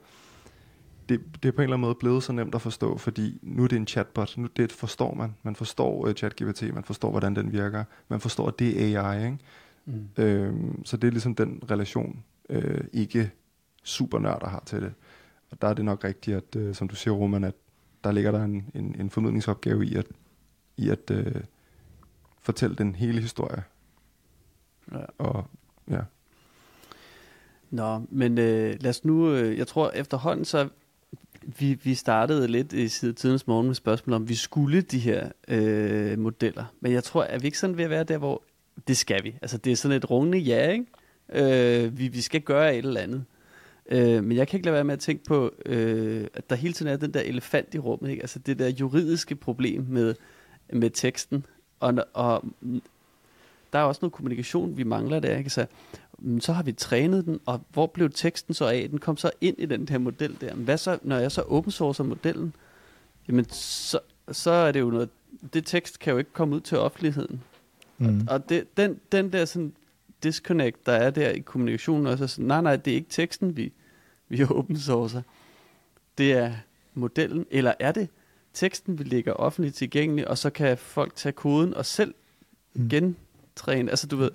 [1.09, 3.65] det, det er på en eller anden måde blevet så nemt at forstå, fordi nu
[3.65, 5.35] er det en chatbot, nu det forstår man.
[5.43, 7.85] Man forstår uh, ChatGPT, man forstår, hvordan den virker.
[8.09, 9.39] Man forstår, at det er AI, ikke?
[9.85, 10.09] Mm.
[10.17, 13.31] Øhm, så det er ligesom den relation, øh, ikke
[13.83, 14.95] super nørder har til det.
[15.51, 17.55] Og der er det nok rigtigt, at øh, som du siger, Roman, at
[18.05, 20.07] der ligger der en, en, en formidlingsopgave i at,
[20.77, 21.35] i at øh,
[22.43, 23.63] fortælle den hele historie.
[24.93, 25.05] Ja.
[25.19, 25.47] Og
[25.91, 26.01] ja,
[27.75, 30.69] Nå, men øh, lad os nu, øh, jeg tror efterhånden så,
[31.59, 36.19] vi, vi startede lidt i tidens morgen med spørgsmål om, vi skulle de her øh,
[36.19, 36.65] modeller.
[36.81, 38.43] Men jeg tror, at vi ikke sådan ved at være der, hvor
[38.89, 39.35] det skal vi.
[39.43, 40.87] Altså det er sådan et rungende ja, ikke?
[41.85, 43.25] Øh, vi, vi skal gøre et eller andet.
[43.89, 46.75] Øh, men jeg kan ikke lade være med at tænke på, øh, at der hele
[46.75, 48.23] tiden er den der elefant i rummet, ikke?
[48.23, 50.15] Altså det der juridiske problem med,
[50.73, 51.47] med teksten.
[51.81, 52.45] Og, og
[53.73, 55.51] der er også noget kommunikation, vi mangler der, ikke?
[55.51, 55.67] Så
[56.41, 58.89] så har vi trænet den, og hvor blev teksten så af?
[58.91, 60.55] Den kom så ind i den her model der.
[60.55, 62.55] Men hvad så, når jeg så open sourcer modellen?
[63.29, 63.99] Jamen, så,
[64.33, 65.09] så er det jo noget,
[65.53, 67.41] det tekst kan jo ikke komme ud til offentligheden.
[67.99, 68.27] Mm.
[68.31, 69.73] Og det, den, den der sådan
[70.23, 73.57] disconnect, der er der i kommunikationen, også er sådan, nej, nej, det er ikke teksten,
[73.57, 73.73] vi,
[74.29, 75.23] vi open sourcer.
[76.19, 76.53] Det er
[76.95, 78.09] modellen, eller er det
[78.55, 82.15] teksten, vi lægger offentligt tilgængelig, og så kan folk tage koden og selv
[82.75, 82.89] Mm.
[82.89, 83.91] gentræne.
[83.91, 84.31] Altså, du ved,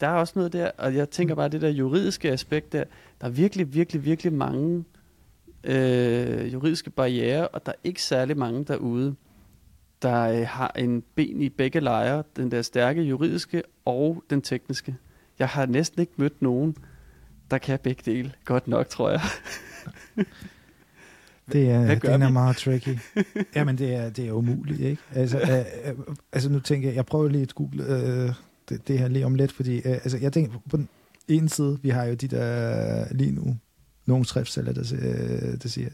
[0.00, 2.84] der er også noget der, og jeg tænker bare, det der juridiske aspekt der,
[3.20, 4.84] der er virkelig, virkelig, virkelig mange
[5.64, 9.14] øh, juridiske barriere, og der er ikke særlig mange derude,
[10.02, 14.96] der øh, har en ben i begge lejre, den der stærke juridiske og den tekniske.
[15.38, 16.76] Jeg har næsten ikke mødt nogen,
[17.50, 19.20] der kan begge dele godt nok, tror jeg.
[21.52, 22.98] Det er, den er meget tricky.
[23.54, 25.02] Jamen, det er, det er umuligt, ikke?
[25.14, 25.38] Altså,
[25.84, 25.98] øh, øh,
[26.32, 28.32] altså nu tænker jeg, jeg prøver lige at google øh,
[28.68, 30.88] det, det her lige om lidt, fordi øh, altså, jeg tænker, på den
[31.28, 33.56] ene side, vi har jo de der lige nu,
[34.06, 35.88] nogle skriftceller, der, siger- der siger,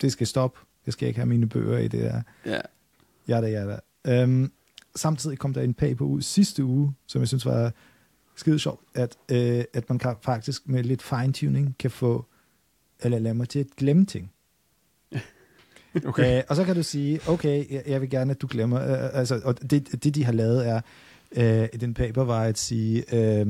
[0.00, 2.22] det skal stoppe, jeg skal ikke have mine bøger i det der.
[2.46, 2.60] Ja.
[3.28, 3.78] Jada, jada.
[4.06, 4.52] Øhm,
[4.96, 7.72] samtidig kom der en paper ud sidste uge, som jeg synes var
[8.36, 12.26] skide sjovt, at, øh, at man kan faktisk med lidt fine-tuning kan få
[13.04, 14.32] LLM'er til at glemme ting.
[16.06, 16.38] okay.
[16.38, 18.80] Øh, og så kan du sige, okay, jeg, jeg vil gerne, at du glemmer.
[18.82, 20.80] Øh, altså, og det, det, de har lavet, er,
[21.36, 23.46] øh, i den paper, var at sige, øh,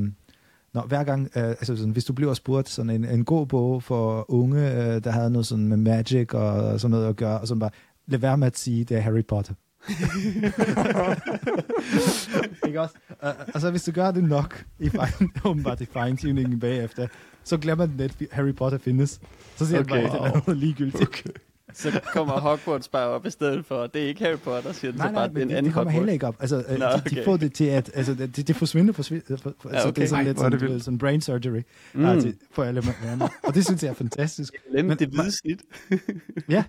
[0.75, 3.83] når hver gang, øh, altså sådan, hvis du bliver spurgt sådan en, en god bog
[3.83, 7.49] for unge, øh, der havde noget sådan med magic og sådan noget at gøre, og
[7.49, 7.71] sådan bare,
[8.07, 9.55] lad være med at sige, det er Harry Potter.
[12.67, 12.95] ikke også?
[13.21, 17.07] Og, og så hvis du gør det nok, i fine, åbenbart i fine-tuningen bagefter,
[17.45, 19.21] så glemmer den, at Harry Potter findes.
[19.57, 20.03] Så siger okay.
[20.03, 21.03] den bare, at det er noget ligegyldigt.
[21.03, 21.31] okay.
[21.79, 24.99] Så kommer Hogwarts bare op i stedet for, det er ikke Harry Potter, siger den
[24.99, 25.95] Nej, så nej, bare, det men en det, anden det kommer Hogwarts.
[26.01, 26.37] heller ikke op.
[26.41, 27.25] Altså, øh, Nå, de, de okay.
[27.25, 30.03] får det til, at altså, det, det forsvinder, forsvinder for, for, Ja, altså, det er
[30.03, 30.07] okay.
[30.07, 31.63] sådan Ej, lidt er det sådan, sådan brain surgery
[31.95, 32.21] Mm.
[32.21, 33.23] til, for alle mænd.
[33.43, 34.55] Og det synes jeg er fantastisk.
[34.73, 35.61] Glem Men- det hvide snit.
[36.49, 36.65] Ja.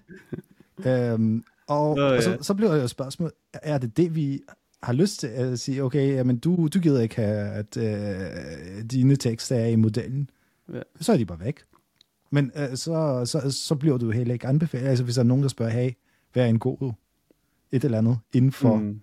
[0.86, 2.38] Øhm, og, Nå, og så, ja.
[2.42, 4.42] så bliver jo spørgsmålet, er det det, vi
[4.84, 9.16] har lyst til at sige, okay, jamen du, du gider ikke have, at øh, dine
[9.16, 10.30] tekster er i modellen.
[10.74, 10.80] Ja.
[11.02, 11.60] Så er de bare væk.
[12.30, 14.88] Men øh, så, så, så bliver du heller ikke anbefalet.
[14.88, 15.92] Altså hvis der er nogen, der spørger, hey,
[16.34, 16.94] hvad er en god
[17.72, 19.02] et eller andet inden for, mm.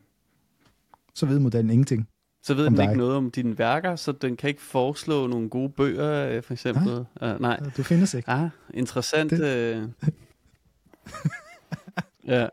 [1.15, 2.09] Så ved modellen ingenting.
[2.43, 5.69] Så ved den ikke noget om dine værker, så den kan ikke foreslå nogle gode
[5.69, 6.93] bøger, øh, for eksempel.
[7.23, 7.61] Uh, nej.
[7.77, 8.31] Du findes ikke.
[8.31, 9.31] Ah, interessant.
[9.31, 9.41] Det-
[9.77, 9.89] Øh.
[12.35, 12.49] ja.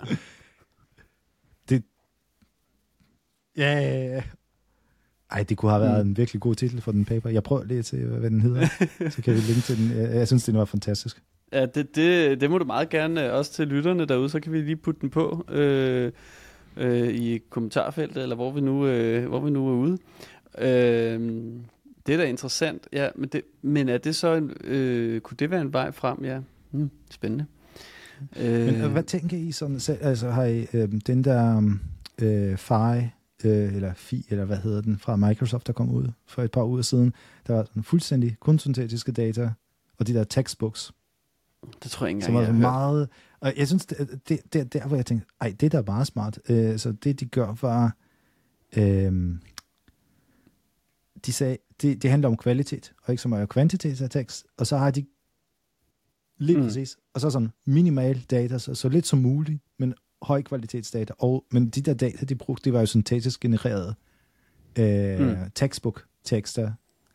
[3.57, 4.23] Ja, ja, ja.
[5.31, 6.11] Ej, det kunne have været Mm.
[6.11, 7.29] en virkelig god titel for den paper.
[7.29, 8.67] Jeg prøver lige til, hvad den hedder.
[9.09, 9.97] så kan vi linke til den.
[9.97, 11.21] Jeg, jeg synes, det var fantastisk.
[11.53, 14.51] Ja, det, det, det må du meget gerne, øh, også til lytterne derude, så kan
[14.53, 16.11] vi lige putte den på øh,
[16.77, 19.97] øh, i kommentarfeltet, eller hvor vi nu, øh, hvor vi nu er ude.
[20.57, 21.19] Øh,
[22.07, 25.51] Det er da interessant, ja, men, det, men er det så en, øh, kunne det
[25.51, 26.39] være en vej frem, ja?
[26.71, 27.45] Hmm, spændende.
[28.35, 29.79] Men øh, hvad tænker I sådan?
[30.01, 31.71] Altså har I øh, den der
[32.21, 33.07] øh, FI,
[33.45, 36.63] øh, eller FI, eller hvad hedder den, fra Microsoft, der kom ud for et par
[36.63, 37.13] uger siden,
[37.47, 39.53] der var sådan fuldstændig kun syntetiske data,
[39.97, 40.91] og de der textbooks,
[41.83, 42.61] det tror jeg ikke engang, så jeg har hørt.
[42.61, 43.09] meget...
[43.39, 45.81] Og jeg synes, det, det, det er der, hvor jeg tænkte, ej, det er da
[45.81, 46.39] bare smart.
[46.49, 47.97] Øh, så det, de gør, var...
[48.77, 49.35] Øh,
[51.25, 54.45] de sagde, det, det handler om kvalitet, og ikke så meget kvantitet af tekst.
[54.57, 55.05] Og så har de
[56.37, 56.63] lige mm.
[56.63, 61.13] præcis, og så sådan minimal data, så, så lidt som muligt, men høj kvalitetsdata.
[61.19, 63.95] Og, men de der data, de brugte, det var jo syntetisk genereret
[64.79, 65.35] øh, Mm.
[65.55, 66.71] textbook-tekster.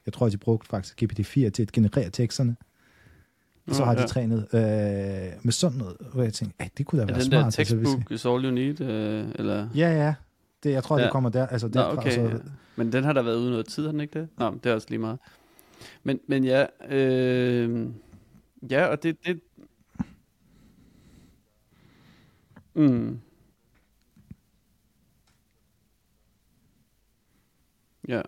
[0.07, 2.57] Jeg tror, de brugte faktisk GPT-4 til at generere teksterne.
[3.69, 4.07] Og så Nå, har de ja.
[4.07, 4.61] trænet øh,
[5.43, 7.39] med sådan noget, hvor jeg tænkte, "Ej, det kunne da være den smart.
[7.41, 9.69] der altså, textbook is all you need, øh, eller?
[9.75, 10.15] Ja, ja.
[10.63, 11.05] Det, jeg tror, Ja.
[11.05, 11.47] det kommer der.
[11.47, 12.11] Altså, Nå, derfra, okay.
[12.11, 12.29] så, Ja.
[12.77, 14.29] Men den har der været ude noget tid, har den ikke det?
[14.39, 15.19] Nå, men det er også lige meget.
[16.05, 17.87] Men, men ja, øh,
[18.71, 19.41] ja, og det, det
[22.77, 23.21] mm.
[28.03, 28.23] Ja.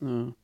[0.00, 0.39] Ja.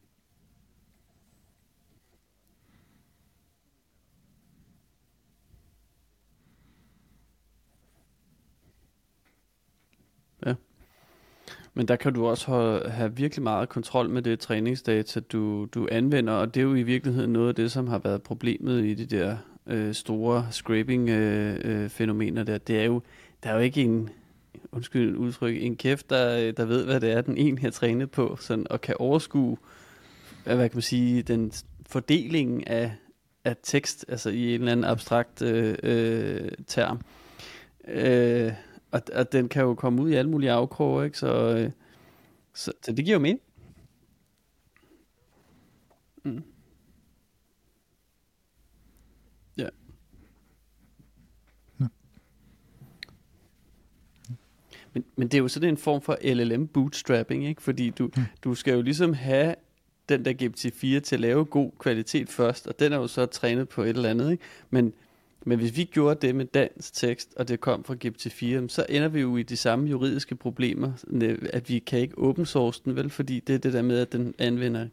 [11.77, 15.89] Men der kan du også have, have virkelig meget kontrol med det træningsdata, du, du
[15.93, 18.95] anvender, og det er jo i virkeligheden noget af det, som har været problemet i
[18.95, 19.37] de der
[19.67, 22.59] øh, store scraping-fænomener øh, øh der.
[22.59, 23.03] Det er jo,
[23.43, 24.11] der er jo ikke en,
[24.73, 28.11] undskyld udtryk, en kæft, der, øh, der ved, hvad det er, den ene har trænet
[28.11, 29.57] på, sådan, og kan overskue,
[30.45, 31.53] hvad hvad kan man sige, den
[31.89, 32.93] fordelingen af,
[33.45, 37.01] af tekst, altså i en eller anden abstrakt øh, øh, term.
[37.89, 38.53] Øh,
[38.91, 41.19] og, og den kan jo komme ud i alle mulige afkroge, ikke?
[41.19, 41.71] Så, øh,
[42.55, 43.41] så, så det giver jo mening.
[46.25, 46.43] Mm.
[49.59, 49.69] Ja.
[51.81, 51.87] Ja.
[54.93, 57.63] Men, men det er jo sådan en form for LLM bootstrapping, ikke?
[57.63, 58.23] Fordi du, Mm.
[58.45, 59.55] du skal jo ligesom have
[60.09, 63.69] den der GPT-4 til at lave god kvalitet først, og den er jo så trænet
[63.69, 64.45] på et eller andet, ikke?
[64.71, 64.93] Men,
[65.49, 69.09] men hvis vi gjorde det med dansk tekst, og det kom fra GPT-4, så ender
[69.09, 70.93] vi jo i de samme juridiske problemer,
[71.53, 73.11] at vi kan ikke open source den, vel?
[73.11, 74.87] Fordi det er det der med, at den anvender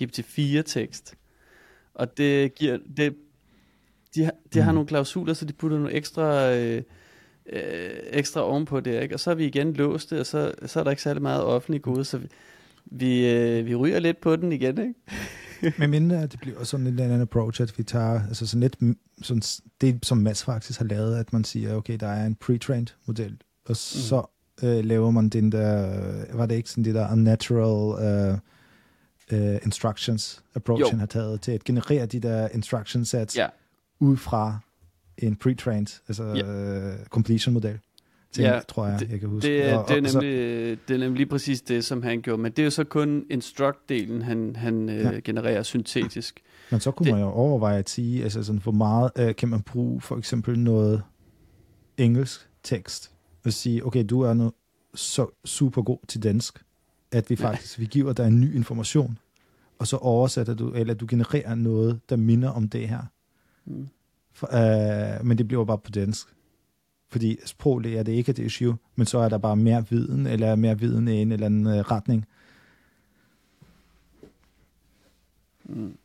[0.00, 1.14] GPT-4-tekst.
[1.94, 2.78] Og det giver...
[2.96, 3.14] Det,
[4.14, 4.74] de har, de har Mm.
[4.74, 6.52] nogle klausuler, så de putter nogle ekstra...
[6.54, 6.82] Øh,
[7.52, 9.14] øh, ekstra ovenpå det, ikke?
[9.14, 11.42] Og så er vi igen låst det, og så, så er der ikke særlig meget
[11.44, 12.26] offentlig gode, så vi,
[12.84, 14.94] vi, øh, vi ryger lidt på den igen, ikke?
[15.78, 18.60] Men mindre, at det bliver sådan en eller anden approach, at vi tager, altså sådan
[18.60, 19.42] lidt, mm, sådan,
[19.80, 23.36] det som Mads faktisk har lavet, at man siger, okay, der er en pre-trained model,
[23.68, 24.22] og så
[24.62, 28.38] øh, laver man den der, var det ikke sådan det der unnatural øh,
[29.32, 33.46] øh, instructions approach, han har taget til at generere de der instruction sets Ja.
[34.00, 34.58] ud fra
[35.18, 37.78] en pre-trained, altså øh, completion model.
[38.32, 39.48] Ting, Ja, tror jeg, det- jeg kan huske.
[39.48, 42.02] Det er, Og- det, er og så- nemlig, det er nemlig lige præcis det, som
[42.02, 45.20] han gjorde, men det er jo så kun instruct-delen, han, han øh, Ja.
[45.24, 46.40] genererer syntetisk.
[46.70, 49.48] Men så kunne Det- man jo overveje at sige, altså sådan, hvor meget øh, kan
[49.48, 51.02] man bruge for eksempel noget
[51.96, 53.10] engelsk tekst,
[53.44, 54.52] og sige, okay, du er nu
[54.94, 56.62] så super god til dansk,
[57.12, 59.18] at vi faktisk, vi giver dig en ny information,
[59.78, 63.02] og så oversætter du, eller du genererer noget, der minder om det her.
[63.66, 63.88] Mm.
[64.32, 64.48] For,
[65.18, 66.28] øh, men det bliver bare på dansk.
[67.12, 70.54] Fordi sproglig er det ikke et issue, men så er der bare mere viden, eller
[70.56, 72.26] mere viden i en eller anden øh, retning.
[75.64, 75.96] Mm.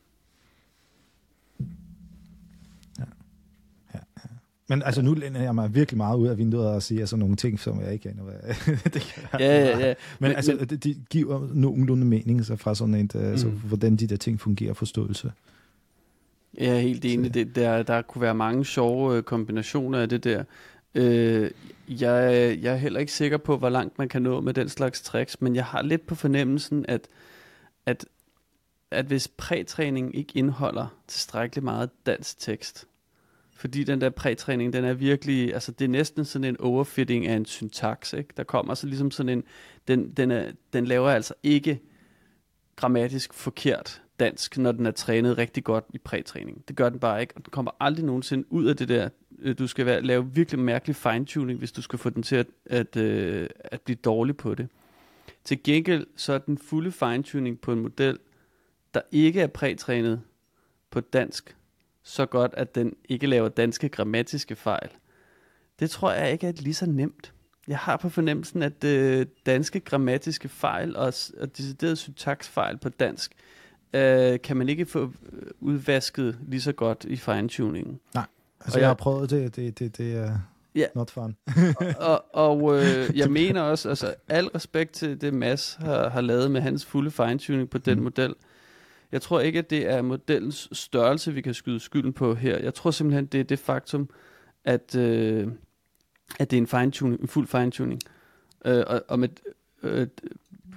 [4.70, 7.36] Men altså, nu lænder jeg mig virkelig meget ud af vinduet og siger sådan nogle
[7.36, 8.34] ting, som jeg ikke aner, hvad
[8.94, 9.42] det kan være.
[9.42, 9.86] Ja, ja, ja.
[9.86, 13.20] Men, Men- altså, men- det, det giver nogenlunde mening så fra sådan et, mm.
[13.20, 15.32] altså, hvordan de der ting fungerer, forståelse.
[16.58, 17.34] Jeg er helt enig.
[17.34, 20.44] Det, der, der kunne være mange sjove øh, kombinationer af det der.
[20.98, 21.50] Øh,
[21.88, 25.02] jeg, jeg er heller ikke sikker på, hvor langt man kan nå med den slags
[25.02, 27.08] tricks, men jeg har lidt på fornemmelsen, at,
[27.86, 28.06] at,
[28.90, 32.86] at hvis prætræning ikke indeholder tilstrækkeligt meget dansk tekst,
[33.52, 37.36] fordi den der prætræning, den er virkelig, altså det er næsten sådan en overfitting af
[37.36, 38.30] en syntaks, ikke?
[38.36, 39.44] Der kommer så ligesom sådan en,
[39.88, 41.80] den, den, er, den laver altså ikke
[42.76, 46.68] grammatisk forkert dansk, når den er trænet rigtig godt i prætræning.
[46.68, 49.08] Det gør den bare ikke, og den kommer aldrig nogensinde ud af det der.
[49.38, 52.46] Øh, du skal være, lave virkelig mærkelig fine-tuning, hvis du skal få den til at,
[52.66, 54.68] at, øh, at blive dårlig på det.
[55.44, 58.18] Til gengæld så er den fulde fine-tuning på en model,
[58.94, 60.22] der ikke er prætrænet
[60.90, 61.56] på dansk,
[62.02, 64.88] så godt, at den ikke laver danske grammatiske fejl.
[65.80, 67.32] Det tror jeg ikke er lige så nemt.
[67.68, 73.32] Jeg har på fornemmelsen, at øh, danske grammatiske fejl og, og deciderede syntaksfejl på dansk,
[73.32, 73.57] øh,
[74.38, 78.00] kan man ikke få øh, udvasket lige så godt i fine-tuningen.
[78.14, 78.28] Altså,
[78.60, 80.38] Og jeg har jeg- prøvet det, det, det, det er
[80.74, 80.86] Ja.
[80.94, 81.36] not fun.
[81.98, 86.50] og og øh, jeg mener også, altså al respekt til det Mads har, har lavet
[86.50, 88.04] med hans fulde fine-tuning på den Mm.
[88.04, 88.34] model.
[89.12, 92.58] Jeg tror ikke, at det er modellens størrelse, vi kan skyde skylden på her.
[92.58, 94.08] Jeg tror simpelthen, det er det faktum,
[94.64, 95.48] at, øh,
[96.38, 98.00] at det er en fine-tuning, en fuld fine-tuning.
[98.64, 99.28] Øh, og, og med
[99.82, 100.06] øh,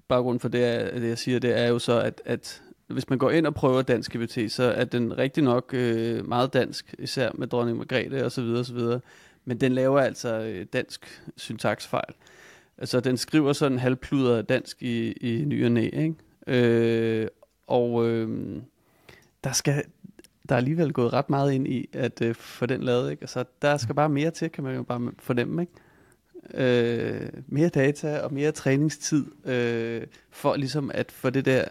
[0.07, 2.61] baggrunden for det, er, det, jeg siger, det er jo så, at, at
[2.91, 6.53] hvis man går ind og prøver dansk GPT, så er den rigtig nok øh, meget
[6.53, 8.43] dansk, især med dronning Margrethe osv.
[8.43, 8.79] osv.
[9.45, 12.13] Men den laver altså øh, dansk syntaksfejl.
[12.77, 16.15] Altså, den skriver sådan halvpluder dansk i, i ny og næ, ikke?
[16.47, 17.27] Øh,
[17.67, 18.57] og øh,
[19.43, 19.83] der skal
[20.49, 23.21] der er alligevel gået ret meget ind i at øh, få den lavet, ikke?
[23.21, 25.73] Altså, der skal bare mere til, kan man jo bare fornemme, ikke?
[26.53, 31.65] Øh, mere data og mere træningstid øh, for ligesom at få det der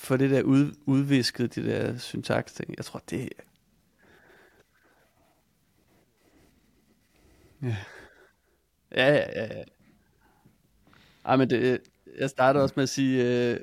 [0.00, 2.74] få det der ud, udvisket, det der syntaks ting.
[2.76, 3.28] Jeg tror, det
[7.62, 7.76] Ja.
[8.96, 9.56] Ja, ja, ja.
[9.58, 9.62] ja.
[11.24, 11.80] Ej, men det,
[12.18, 13.56] jeg starter også med at sige, øh,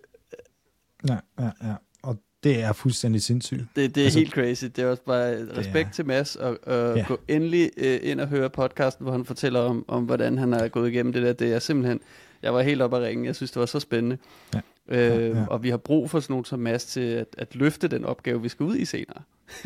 [1.09, 1.73] Ja, ja, ja.
[2.01, 3.65] Og det er fuldstændig sindssygt.
[3.75, 4.65] det, det er Altså- helt crazy.
[4.65, 6.95] Det er også bare respekt er- til Mads, og, og Ja.
[6.95, 7.05] ja.
[7.07, 10.67] gå endelig øh, ind og høre podcasten, hvor han fortæller om, om, hvordan han har
[10.67, 11.33] gået igennem det der.
[11.33, 11.99] Det er simpelthen,
[12.41, 13.25] jeg var helt oppe at ringe.
[13.25, 14.17] Jeg synes, det var så spændende.
[14.53, 14.61] Ja.
[14.87, 15.45] Øh, Ja, ja.
[15.47, 18.41] Og vi har brug for sådan nogen som Mads til at, at løfte den opgave,
[18.41, 19.23] vi skal ud i senere.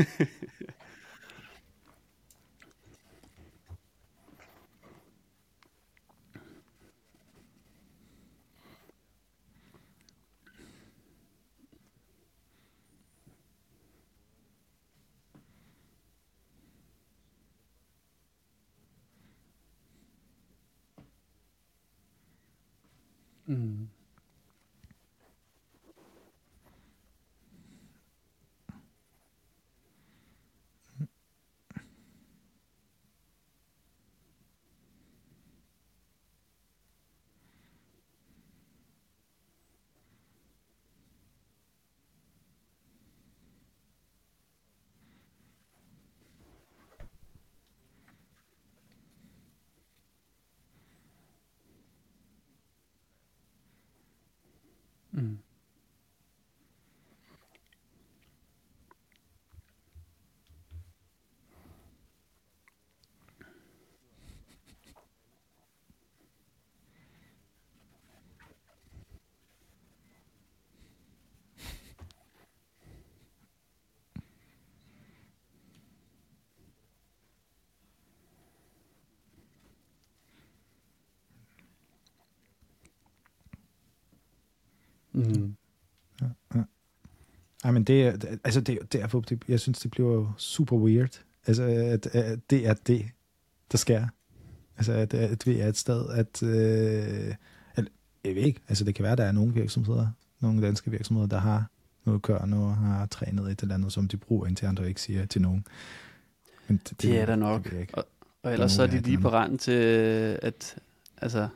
[23.47, 23.55] Mm.
[23.55, 23.90] Mm.
[85.13, 85.56] Mm.
[87.63, 91.21] Ej, men det er, det- altså det, er det, jeg synes, det bliver super weird.
[91.47, 93.06] Altså, at, at det er det,
[93.71, 94.08] der sker.
[94.78, 96.43] Altså, at, at vi er et sted, at...
[96.43, 97.36] Øh,
[97.76, 97.88] at
[98.26, 100.08] jeg ved ikke, altså det kan være, at der er nogle virksomheder,
[100.39, 101.65] nogle danske virksomheder, der har
[102.06, 105.26] noget kørende og har trænet et eller andet, som de bruger internt og ikke siger
[105.26, 105.65] til nogen.
[106.67, 107.63] Men det, Det er der nok.
[107.71, 107.89] Det.
[107.93, 108.06] Og,
[108.43, 109.71] og ellers så er de lige på randen til
[110.41, 110.76] at,
[111.17, 111.47] altså,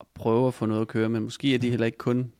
[0.00, 2.32] at prøve at få noget at køre, men måske er de heller ikke kun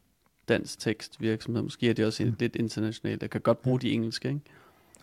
[0.49, 2.37] dansk tekstvirksomhed, måske er de også Mm.
[2.39, 4.41] lidt internationale, der kan godt bruge de engelske, ikke?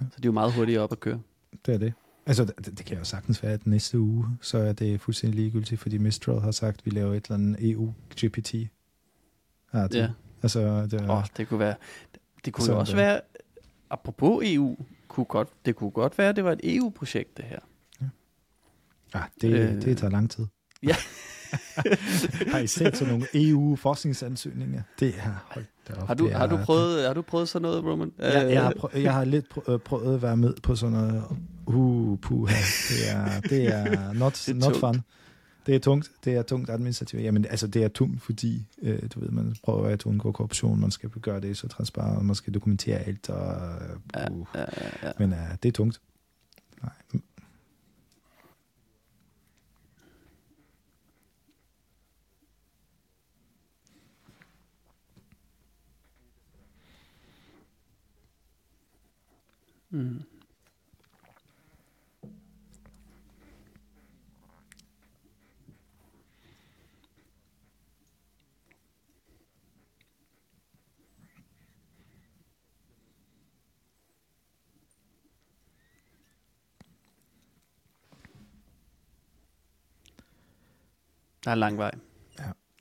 [0.01, 0.05] Ja.
[0.05, 1.21] Så de er jo meget hurtigere op at køre.
[1.65, 1.93] Det er det.
[2.25, 5.81] Altså, det, det kan jo sagtens være, at næste uge, så er det fuldstændig ligegyldigt,
[5.81, 8.53] fordi Mistral har sagt, at vi laver et eller andet EU-GPT.
[9.73, 10.09] Ja, det, Ja.
[10.43, 11.75] Altså, det, Åh, oh, det kunne være,
[12.45, 12.97] det kunne jo også der.
[13.03, 13.21] være,
[13.89, 14.77] apropos EU,
[15.07, 17.59] kunne godt, det kunne godt være, at det var et EU-projekt, det her.
[19.13, 20.45] ah, det, øh, det tager lang tid.
[20.83, 20.95] Ja.
[22.51, 24.81] har I set sådan nogle EU-forskningsansøgninger?
[24.99, 27.61] Det er, hold da op, Har du, er, har, du prøvet, har du prøvet sådan
[27.61, 28.11] noget, Roman?
[28.19, 30.93] Jeg, jeg, har Øh, prøvet, jeg har lidt prøvet, prøvet at være med på sådan
[30.93, 31.23] noget.
[31.65, 32.55] Uh, puha.
[32.89, 34.79] Det er, det er not, Det er not tungt.
[34.79, 35.01] fun.
[35.65, 36.11] Det er tungt.
[36.25, 37.23] Det er tungt administrativt.
[37.23, 40.79] Jamen, altså, det er tungt, fordi øh, du ved, man prøver at undgå korruption.
[40.79, 42.25] Man skal gøre det så transparent.
[42.25, 43.29] Man skal dokumentere alt.
[43.29, 43.55] Og,
[44.15, 44.65] Ja, uh, ja, ja,
[45.03, 45.11] ja.
[45.19, 46.01] Men uh, det er tungt.
[46.83, 47.21] Nej.
[59.91, 60.23] Mm.
[81.43, 81.91] Der er lang vej.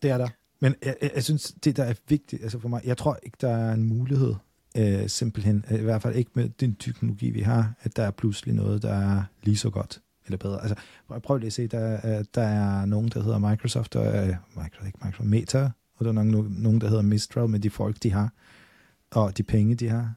[0.03, 0.29] Det er der.
[0.61, 3.37] Men jeg, jeg, jeg synes, det der er vigtigt, altså for mig, jeg tror ikke,
[3.41, 4.35] der er en mulighed,
[4.77, 8.11] øh, simpelthen, øh, i hvert fald ikke med den teknologi, vi har, at der er
[8.11, 10.61] pludselig noget, der er lige så godt eller bedre.
[10.62, 10.75] Altså,
[11.23, 14.87] prøv- lige at se, der, er- der er nogen, der hedder Microsoft, og øh, Microsoft,
[14.87, 18.12] ikke Microsoft, Meta, og der er nogen, nogen, der hedder Mistral med de folk, de
[18.12, 18.33] har,
[19.11, 20.14] og de penge, de har,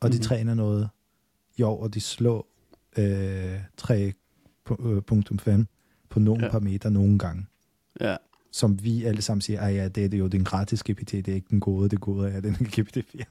[0.00, 0.22] og de Mhm.
[0.22, 0.88] træner noget
[1.62, 2.46] år, og de slår
[2.98, 5.64] øh, 3.5
[6.10, 6.50] på nogle ja.
[6.50, 7.46] parametre nogle gange
[8.00, 8.16] Ja,
[8.50, 11.28] som vi alle sammen siger, at ja, det er det jo den gratis GPT, det
[11.28, 13.24] er ikke den gode, det gode er den GPT-4.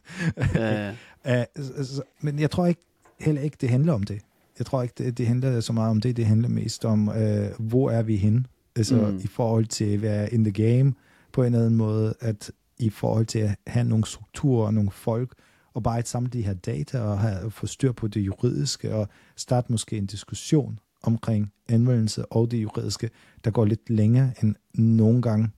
[0.55, 0.93] ja,
[1.25, 1.45] ja.
[2.21, 2.81] Men jeg tror ikke,
[3.19, 4.21] heller ikke, det handler om det.
[4.59, 6.17] Jeg tror ikke, det, det handler så meget om det.
[6.17, 7.15] Det handler mest om, uh,
[7.59, 8.43] hvor er vi henne?
[8.75, 9.17] Altså mm.
[9.17, 10.93] i forhold til at være in the game
[11.33, 14.91] på en eller anden måde, at i forhold til at have nogle strukturer og nogle
[14.91, 15.33] folk,
[15.73, 19.07] og bare at samle de her data og have, få styr på det juridiske, og
[19.35, 23.09] starte måske en diskussion omkring anvendelse og det juridiske,
[23.43, 25.49] der går lidt længere end nogle gange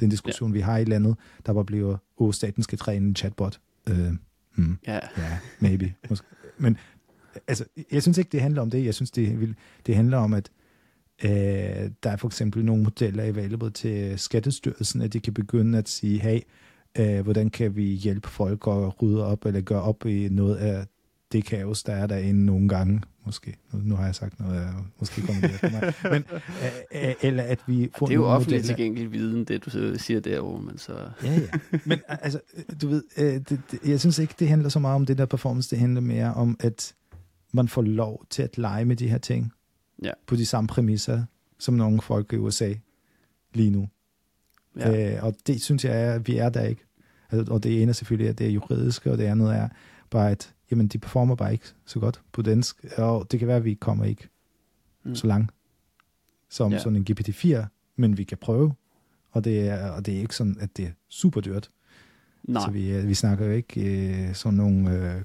[0.00, 0.52] den diskussion, ja.
[0.52, 3.60] vi har i landet, der bare bliver, åh, staten skal træne en chatbot.
[3.88, 4.12] Øh,
[4.54, 4.78] hmm.
[4.86, 4.98] ja.
[5.18, 5.94] Ja, maybe.
[6.10, 6.26] Måske.
[6.58, 6.76] Men
[7.46, 8.84] altså, jeg synes ikke, det handler om det.
[8.84, 9.54] Jeg synes, det,
[9.86, 10.50] det handler om, at
[11.24, 11.30] øh,
[12.02, 16.20] der er for eksempel nogle modeller available til Skattestyrelsen, at de kan begynde at sige,
[16.20, 16.40] hey,
[16.98, 20.86] øh, hvordan kan vi hjælpe folk at rydde op, eller gøre op i noget af
[21.32, 23.02] det kaos, der er derinde nogle gange.
[23.26, 23.56] Måske.
[23.72, 25.94] Nu, nu har jeg sagt noget, jeg måske kommer det mig.
[26.12, 29.70] Men, øh, øh, eller at vi får Det er jo offentligt tilgængelig viden, det du
[29.98, 30.92] siger derovre, men så...
[31.22, 31.78] Ja, ja.
[31.84, 32.40] Men altså,
[32.82, 35.26] du ved, øh, det, det, jeg synes ikke, det handler så meget om det der
[35.26, 35.70] performance.
[35.70, 36.94] Det handler mere om, at
[37.52, 39.52] man får lov til at lege med de her ting.
[40.02, 40.12] Ja.
[40.26, 41.24] På de samme præmisser,
[41.58, 42.74] som nogle folk i USA
[43.54, 43.88] lige nu.
[44.76, 45.16] Ja.
[45.16, 46.82] Øh, og det synes jeg, at vi er der ikke.
[47.30, 49.68] Altså, og det ene er selvfølgelig, at det er juridisk, og det andet er
[50.10, 52.84] bare, at jamen, de performer bare ikke så godt på dansk.
[52.96, 54.28] Og det kan være, at vi kommer ikke
[55.04, 55.14] Mm.
[55.14, 55.52] så langt
[56.48, 56.78] som Ja.
[56.78, 57.56] sådan en GPT-4,
[57.96, 58.74] men vi kan prøve.
[59.30, 61.70] Og det er, og det er ikke sådan, at det er super dyrt.
[62.42, 63.80] Nej, Så vi, øh, vi snakker jo ikke
[64.28, 65.22] øh, sådan nogle øh,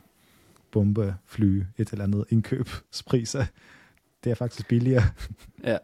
[0.72, 3.46] bombefly, et eller andet indkøbspriser.
[4.24, 5.04] Det er faktisk billigere.
[5.64, 5.78] Ja,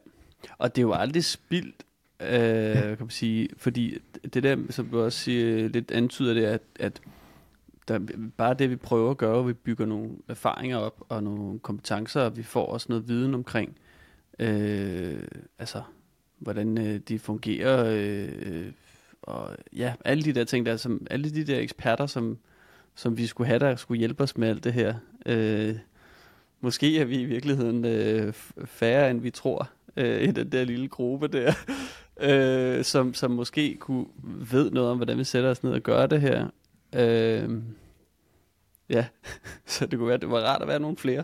[0.58, 1.84] og det er jo aldrig spildt,
[2.20, 2.82] øh, ja.
[2.82, 3.97] kan man sige, fordi
[4.34, 7.01] det der, som du også siger, lidt antyder det, at, at
[7.88, 7.99] der,
[8.38, 12.38] bare det, vi prøver at gøre, vi bygger nogle erfaringer op, og nogle kompetencer, og
[12.38, 13.77] vi får også noget viden omkring,
[14.39, 15.23] øh,
[15.59, 15.81] altså,
[16.39, 18.71] hvordan øh, de fungerer, øh,
[19.21, 22.38] og ja, alle de der ting der, som, alle de der eksperter, som,
[22.95, 24.95] som vi skulle have, der skulle hjælpe os med alt det her.
[25.25, 25.75] Øh,
[26.61, 28.33] måske er vi i virkeligheden øh,
[28.65, 31.53] færre, end vi tror, øh, i den der lille gruppe der,
[32.29, 36.05] øh, som, som måske kunne ved noget om, hvordan vi sætter os ned og gør
[36.05, 36.47] det her.
[36.95, 37.49] Øh,
[38.89, 39.07] ja,
[39.65, 41.23] så det kunne være, det var rart at være nogle flere.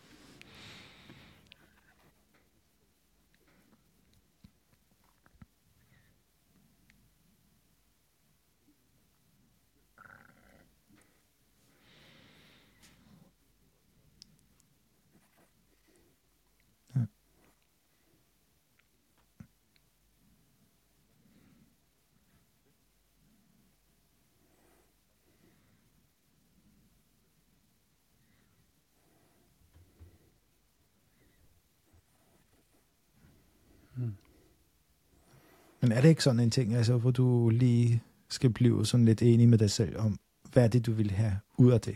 [35.81, 39.21] Men er det ikke sådan en ting, altså, hvor du lige skal blive sådan lidt
[39.21, 40.19] enig med dig selv om,
[40.53, 41.95] hvad er det, du vil have ud af det?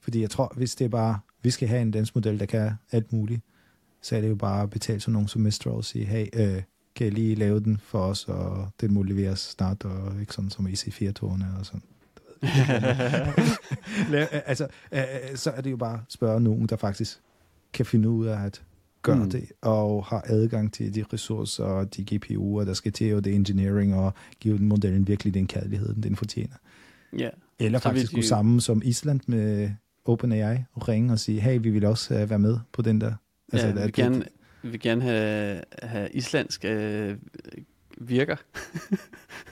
[0.00, 2.72] Fordi jeg tror, hvis det er bare, vi skal have en dansk model, der kan
[2.92, 3.40] alt muligt,
[4.02, 6.62] så er det jo bare at betale sådan nogen som Mistral og sige, hey, øh,
[6.94, 10.50] kan I lige lave den for os, og den må leveres snart, og ikke sådan
[10.50, 11.82] som EC4-togene og sådan.
[14.46, 15.02] Altså, øh,
[15.34, 17.20] så er det jo bare at spørge nogen, der faktisk
[17.72, 18.62] kan finde ud af at
[19.14, 19.30] gøre Mm.
[19.30, 23.34] det, og har adgang til de ressourcer og de GPU'er, der skal til, og det
[23.34, 26.54] engineering, og give den modellen virkelig den kærlighed, den fortjener.
[27.18, 27.28] Ja,
[27.58, 29.70] Eller Så faktisk de gå jo- sammen som Island med
[30.04, 33.12] OpenAI og ringe og sige, hey, vi vil også uh, være med på den der.
[33.52, 34.24] altså, ja, at vi, vil gerne,
[34.62, 37.16] vi vil gerne have, have islandsk øh,
[37.98, 38.36] virker.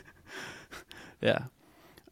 [1.23, 1.35] ja,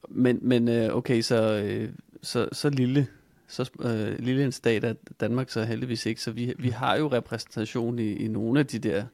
[0.08, 1.88] men, men øh, okay, så, øh,
[2.22, 3.06] så, så lille
[3.54, 7.08] så øh, lille en stat er Danmark så heldigvis ikke, så vi, vi har jo
[7.08, 9.04] repræsentation i, i nogle af de der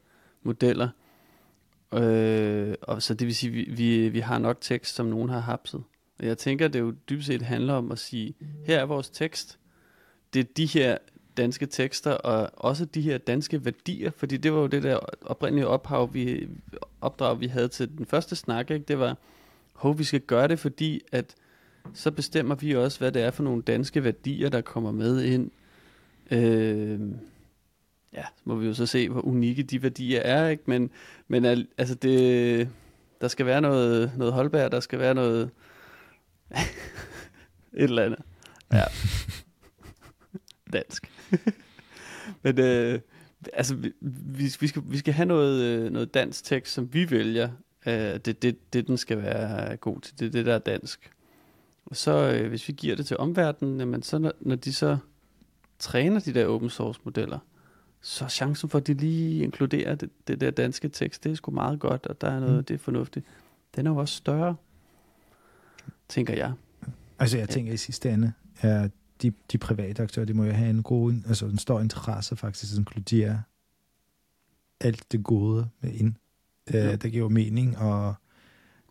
[0.42, 0.88] modeller.
[1.94, 5.40] Øh, og så det vil sige, vi, vi, vi har nok tekst, som nogen har
[5.40, 5.82] hapset.
[6.18, 8.34] Og jeg tænker, det jo dybest set handler om at sige,
[8.66, 9.58] her er vores tekst.
[10.34, 10.98] Det er de her
[11.36, 15.66] danske tekster, og også de her danske værdier, fordi det var jo det der oprindelige
[15.66, 16.48] ophav, vi,
[17.00, 18.84] opdrag, vi havde til den første snak, ikke?
[18.88, 19.16] det var,
[19.72, 21.34] hov, vi skal gøre det, fordi at
[21.94, 25.50] så bestemmer vi også, hvad det er for nogle danske værdier, der kommer med ind.
[26.30, 27.00] Øh,
[28.12, 30.62] ja, så må vi jo så se, hvor unikke de værdier er, ikke?
[30.66, 30.90] Men,
[31.28, 32.68] men altså det,
[33.20, 35.50] der skal være noget, noget holdbær, der skal være noget,
[37.76, 38.20] et eller andet.
[38.72, 38.84] Ja.
[40.72, 41.10] Dansk.
[42.42, 43.00] Men øh,
[43.52, 43.92] altså, vi,
[44.60, 47.48] vi, skal, vi skal have noget, øh, noget dansk tekst, som vi vælger.
[47.86, 50.18] Øh, det, det, det, den skal være god til.
[50.18, 51.10] Det er det, der er dansk.
[51.92, 54.98] Så, øh, hvis vi giver det til omverdenen, jamen, så når, når de så
[55.78, 57.38] træner de der open source modeller,
[58.00, 61.50] så chancen for, at de lige inkluderer det, det der danske tekst, det er sgu
[61.50, 62.64] meget godt, og der er noget, mm.
[62.64, 63.26] det er fornuftigt.
[63.76, 64.56] Den er jo også større,
[66.08, 66.52] tænker jeg.
[67.18, 68.88] Altså jeg tænker i sidste ende, er
[69.22, 72.72] de, de private aktører, de må jo have en god, altså en stor interesse faktisk
[72.72, 73.42] at inkludere
[74.80, 76.14] alt det gode med ind.
[76.68, 76.96] Øh, ja.
[76.96, 78.14] der giver mening, og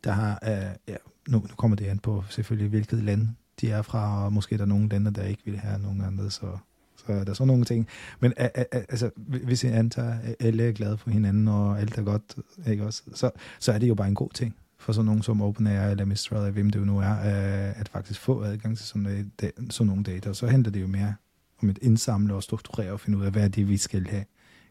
[0.03, 0.95] der har, uh, ja,
[1.30, 3.27] nu, nu kommer det an på selvfølgelig, hvilket land
[3.61, 6.57] de er fra, og måske der nogle lande, der ikke vil have nogen andre, så,
[6.97, 7.88] så er der sådan nogle ting.
[8.19, 11.80] Men a, a, a, altså, hvis jeg antager, at alle er glade for hinanden, og
[11.80, 12.36] alt er godt,
[12.67, 15.41] ikke også, så, så er det jo bare en god ting for sådan nogen som
[15.41, 18.86] OpenAI eller Mistral, eller hvem det jo nu er, øh, at faktisk få adgang til
[18.88, 19.32] sådan,
[19.69, 20.30] sådan nogle data.
[20.30, 21.15] Og så henter det jo mere
[21.61, 24.25] om at indsamle og strukturere og finde ud af, hvad er det, vi skal have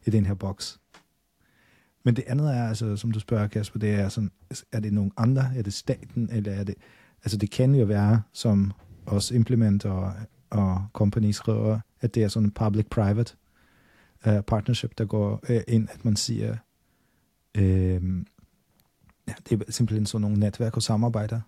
[0.06, 0.80] i den her boks.
[2.08, 4.30] Men det andet er, altså, som du spørger, Kasper, det er sådan,
[4.72, 5.50] er det nogen andre?
[5.56, 6.28] Er det staten?
[6.32, 6.74] Eller er det,
[7.24, 8.72] altså det kan jo være, som
[9.06, 10.12] også implementer og,
[10.50, 13.36] og Company skriver, at det er sådan en public-private
[14.26, 16.56] uh, partnership, der går uh, ind, at man siger,
[17.58, 17.64] uh,
[19.28, 21.40] ja, det er simpelthen sådan nogle netværk og samarbejder,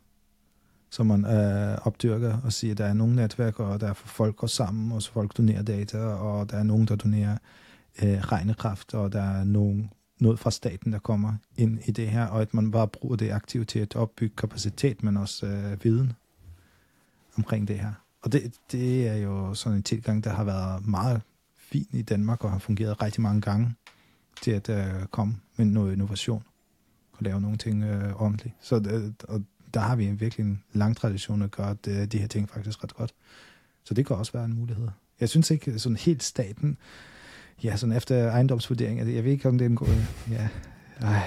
[0.90, 4.36] som man øh, opdyrker og siger, at der er nogle netværk, og der er folk
[4.36, 7.36] går sammen, og så folk donerer data, og der er nogen, der donerer
[8.02, 9.90] øh, regnekraft, og der er nogen
[10.20, 13.30] noget fra staten, der kommer ind i det her, og at man bare bruger det
[13.30, 16.12] aktivt til at opbygge kapacitet, men også øh, viden
[17.36, 17.92] omkring det her.
[18.22, 21.22] Og det, det er jo sådan en tilgang, der har været meget
[21.56, 23.74] fin i Danmark, og har fungeret rigtig mange gange
[24.42, 26.44] til at øh, komme med noget innovation
[27.12, 28.54] og lave nogle ting øh, ordentligt.
[28.60, 29.42] Så det, og
[29.74, 32.84] der har vi en virkelig en lang tradition at gøre de, de her ting faktisk
[32.84, 33.14] ret godt.
[33.84, 34.88] Så det kan også være en mulighed.
[35.20, 36.78] Jeg synes ikke sådan helt staten
[37.64, 38.98] Ja, sådan efter ejendomsvurdering.
[38.98, 39.88] Altså, jeg ved ikke, om det er en god...
[40.30, 40.48] Ja.
[41.00, 41.22] Ej.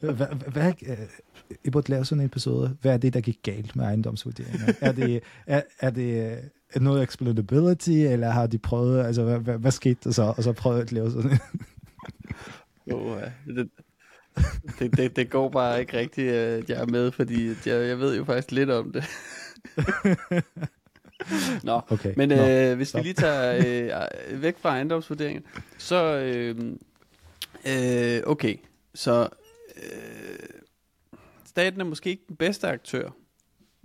[0.00, 0.98] Hvad, hvad, øh,
[1.64, 2.76] I burde lave sådan en episode.
[2.80, 4.72] Hvad er det, der gik galt med ejendomsvurderinger?
[4.80, 6.38] er det, er, er det
[6.74, 10.42] er noget explainability, eller har de prøvet, altså hvad, hvad, hvad skete der så, og
[10.42, 11.38] så prøvet at lave sådan en?
[12.90, 13.30] jo, ja.
[13.46, 13.70] det,
[14.78, 18.16] det, det, det går bare ikke rigtigt, at jeg er med, fordi jeg, jeg ved
[18.16, 19.04] jo faktisk lidt om det.
[21.62, 22.14] Nå, okay.
[22.16, 22.98] men Nå, øh, hvis stop.
[22.98, 23.94] vi lige tager
[24.30, 25.42] øh, væk fra ejendomsvurderingen,
[25.78, 26.56] så øh,
[27.66, 28.56] øh, okay,
[28.94, 29.28] så
[29.76, 30.48] øh,
[31.44, 33.10] staten er måske ikke den bedste aktør,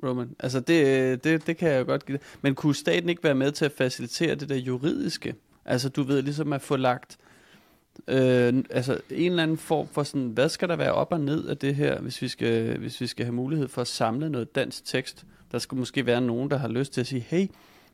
[0.03, 0.35] Roman.
[0.39, 3.51] Altså det, det, det kan jeg jo godt give Men kunne staten ikke være med
[3.51, 5.35] til at facilitere det der juridiske?
[5.65, 7.17] Altså du ved ligesom at få lagt
[8.07, 11.47] øh, altså en eller anden form for sådan, hvad skal der være op og ned
[11.47, 14.55] af det her, hvis vi skal, hvis vi skal have mulighed for at samle noget
[14.55, 17.47] dansk tekst, der skulle måske være nogen, der har lyst til at sige, hey,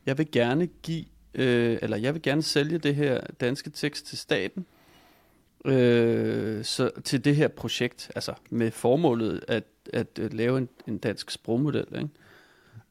[0.06, 1.04] jeg vil gerne give,
[1.34, 4.66] øh, eller jeg vil gerne sælge det her danske tekst til staten,
[5.64, 10.98] øh, så, til det her projekt, altså med formålet at, at, at lave en, en
[10.98, 11.86] dansk sprogmodel.
[11.96, 12.08] Ikke?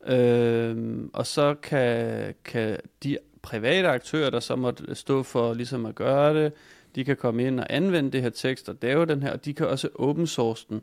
[0.07, 5.95] Øh, og så kan, kan de private aktører, der så måtte stå for ligesom at
[5.95, 6.53] gøre det,
[6.95, 9.53] de kan komme ind og anvende det her tekst og lave den her, og de
[9.53, 10.81] kan også open source den.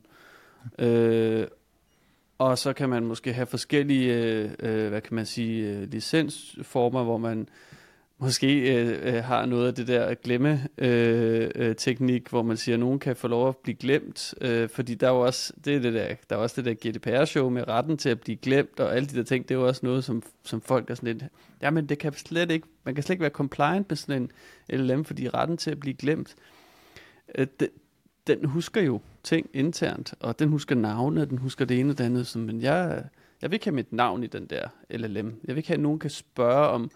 [0.78, 1.46] Øh,
[2.50, 7.04] og så kan man måske have forskellige, øh, øh hvad kan man sige, øh, licensformer,
[7.04, 7.48] hvor man
[8.22, 12.76] måske øh, øh, har noget af det der glemme øh, øh, teknik, hvor man siger,
[12.76, 15.76] at nogen kan få lov at blive glemt, øh, fordi der er jo også det,
[15.76, 18.80] er det der, der er også det der GDPR-show med retten til at blive glemt,
[18.80, 21.06] og alle de der ting, det er jo også noget, som, som folk er sådan
[21.18, 21.24] lidt,
[21.62, 24.30] jamen det kan slet ikke, man kan slet ikke være compliant med sådan
[24.70, 26.34] en LLM, fordi retten til at blive glemt,
[27.34, 27.68] øh, det,
[28.26, 31.98] den husker jo ting internt, og den husker navne, og den husker det ene og
[31.98, 32.26] det andet.
[32.26, 33.04] Så, men jeg,
[33.42, 35.40] jeg vil ikke have mit navn i den der LLM.
[35.44, 36.90] Jeg vil ikke have, at nogen kan spørge om,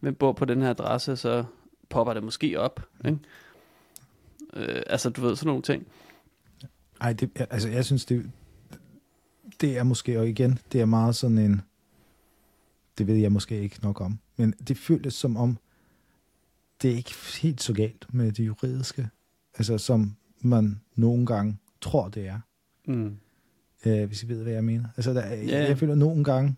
[0.00, 1.44] hvem bor på den her adresse, så
[1.88, 2.88] popper det måske op.
[3.04, 3.18] Ikke?
[4.54, 5.86] Øh, altså, du ved, sådan nogle ting.
[7.00, 8.30] Ej, det, altså, jeg synes, det,
[9.60, 11.62] det er måske, og igen, det er meget sådan en,
[12.98, 14.18] det ved jeg måske ikke nok om.
[14.36, 15.58] Men det føles som om,
[16.82, 19.08] det er ikke helt så galt med det juridiske,
[19.54, 22.40] altså som man nogle gange tror, det er.
[22.86, 23.16] Mm.
[23.86, 24.84] Øh, hvis I ved, hvad jeg mener.
[24.96, 25.48] Altså, der, yeah.
[25.48, 26.56] jeg føler, at nogle gange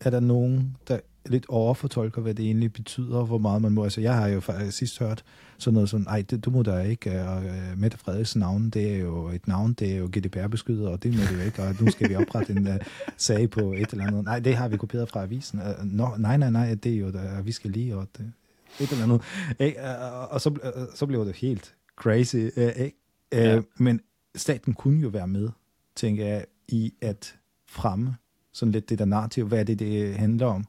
[0.00, 3.84] er der nogen, der lidt overfortolker, hvad det egentlig betyder, og hvor meget man må.
[3.84, 5.24] Altså, jeg har jo faktisk sidst hørt
[5.58, 8.92] sådan noget sådan, ej, det, du må da ikke, og uh, Mette Frederiksen navn, det
[8.94, 11.74] er jo et navn, det er jo GDPR-beskyttet, og det må det jo ikke, og
[11.80, 12.74] nu skal vi oprette en uh,
[13.16, 14.24] sag på et eller andet.
[14.24, 15.60] Nej, det har vi kopieret fra avisen.
[15.60, 18.32] Uh, no, nej, nej, nej, det er jo, der, vi skal lige, og det,
[18.80, 19.22] et eller andet.
[19.58, 19.82] Ikke?
[20.30, 22.36] Og så, så blev det helt crazy.
[22.36, 22.99] Ikke?
[23.34, 23.60] Uh, Ja.
[23.78, 24.00] Men
[24.36, 25.48] staten kunne jo være med,
[25.96, 27.36] tænker jeg, i at
[27.68, 28.16] fremme
[28.52, 30.64] sådan lidt det der narrativ, hvad er det, det handler om.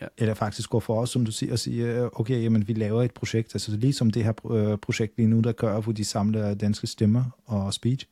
[0.00, 0.06] Ja.
[0.18, 3.14] Eller faktisk gå for os, som du siger, og sige, okay, jamen, vi laver et
[3.14, 6.86] projekt, altså ligesom det her øh, projekt lige nu, der gør, hvor de samler danske
[6.86, 8.06] stemmer og speech.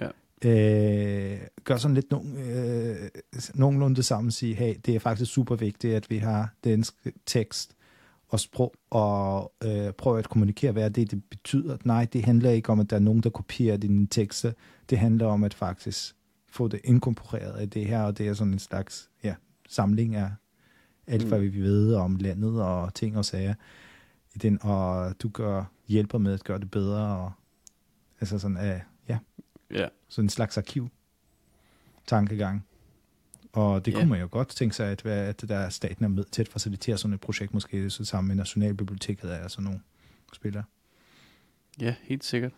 [0.00, 0.08] Ja.
[0.44, 2.96] Øh, gør sådan lidt nogen, øh,
[3.54, 6.94] nogenlunde det samme, sige, hey, det er faktisk super vigtigt, at vi har dansk
[7.26, 7.76] tekst
[8.30, 11.76] og sprog, og øh, prøve at kommunikere, hvad det, det betyder.
[11.84, 14.52] Nej, det handler ikke om, at der er nogen, der kopierer dine tekster.
[14.90, 16.16] Det handler om at faktisk
[16.48, 19.34] få det inkorporeret af det her, og det er sådan en slags ja,
[19.68, 20.30] samling af
[21.06, 21.44] alt, hvad Mm.
[21.52, 23.54] vi ved om landet og ting og sager
[24.34, 27.32] i den, og du gør, hjælper med at gøre det bedre, og
[28.20, 29.18] altså sådan, uh, ja,
[29.70, 29.88] Ja.
[30.08, 30.88] sådan en slags arkiv
[32.06, 32.64] tankegang.
[33.52, 33.98] Og det Ja.
[33.98, 36.98] kunne man jo godt tænke sig, at, at der staten er med til at facilitere
[36.98, 39.80] sådan et projekt, måske så sammen med Nationalbiblioteket er sådan nogle
[40.32, 40.64] spillere.
[41.80, 42.52] ja, helt sikkert.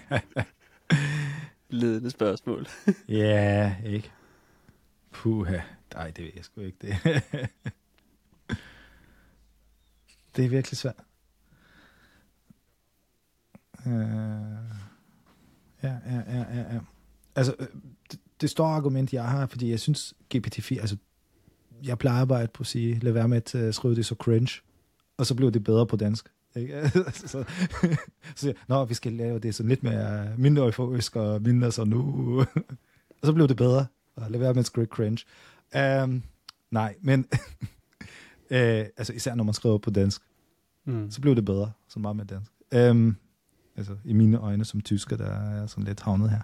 [1.70, 2.66] Ledende spørgsmål.
[3.08, 4.10] Ja, ikke?
[5.10, 5.60] Puha.
[5.94, 6.78] Nej, det ved jeg sgu ikke.
[6.82, 6.96] Det,
[10.36, 11.04] det er virkelig svært.
[13.86, 13.92] Uh,
[15.82, 16.80] ja, ja, ja, ja, ja.
[17.34, 17.66] Altså, øh,
[18.10, 20.96] det, det store argument, jeg har, fordi jeg synes, GPT-4, altså,
[21.84, 24.14] jeg plejer bare at på at sige, lad være med at uh, skrive det så
[24.14, 24.60] cringe,
[25.16, 26.28] og så blev det bedre på dansk.
[26.56, 26.90] Ikke?
[27.12, 27.44] så,
[28.36, 31.84] så jeg, nå, vi skal lave det sådan lidt mere mindre euforisk og mindre så
[31.84, 32.38] nu.
[33.20, 33.86] og så blev det bedre.
[34.16, 35.24] Og lad være med at skrive cringe.
[36.04, 36.22] Um,
[36.70, 37.26] nej, men
[38.50, 40.22] øh, altså især når man skriver på dansk,
[40.84, 41.10] Mm.
[41.10, 42.52] så blev det bedre, så meget med dansk.
[42.90, 43.16] Um,
[43.76, 46.40] altså i mine øjne som tysker, der er sådan lidt havnet her.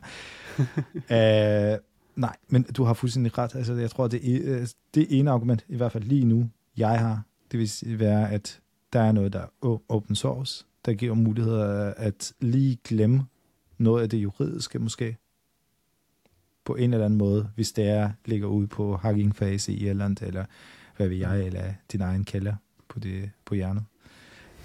[1.77, 1.79] uh,
[2.17, 3.55] nej, men du har fuldstændig ret.
[3.55, 6.99] Altså, jeg tror, det er, øh, det ene argument, i hvert fald lige nu, jeg
[6.99, 8.61] har, det vil sige være, at
[8.93, 13.27] der er noget, der er open source, der giver muligheder at lige glemme
[13.79, 15.17] noget af det juridiske måske,
[16.65, 20.23] på en eller anden måde, hvis det er, ligger ude på Hugging Face i Irland,
[20.23, 20.45] eller
[20.97, 22.55] hvad ved jeg, eller din egen kælder
[22.89, 23.85] på, det, på hjernet.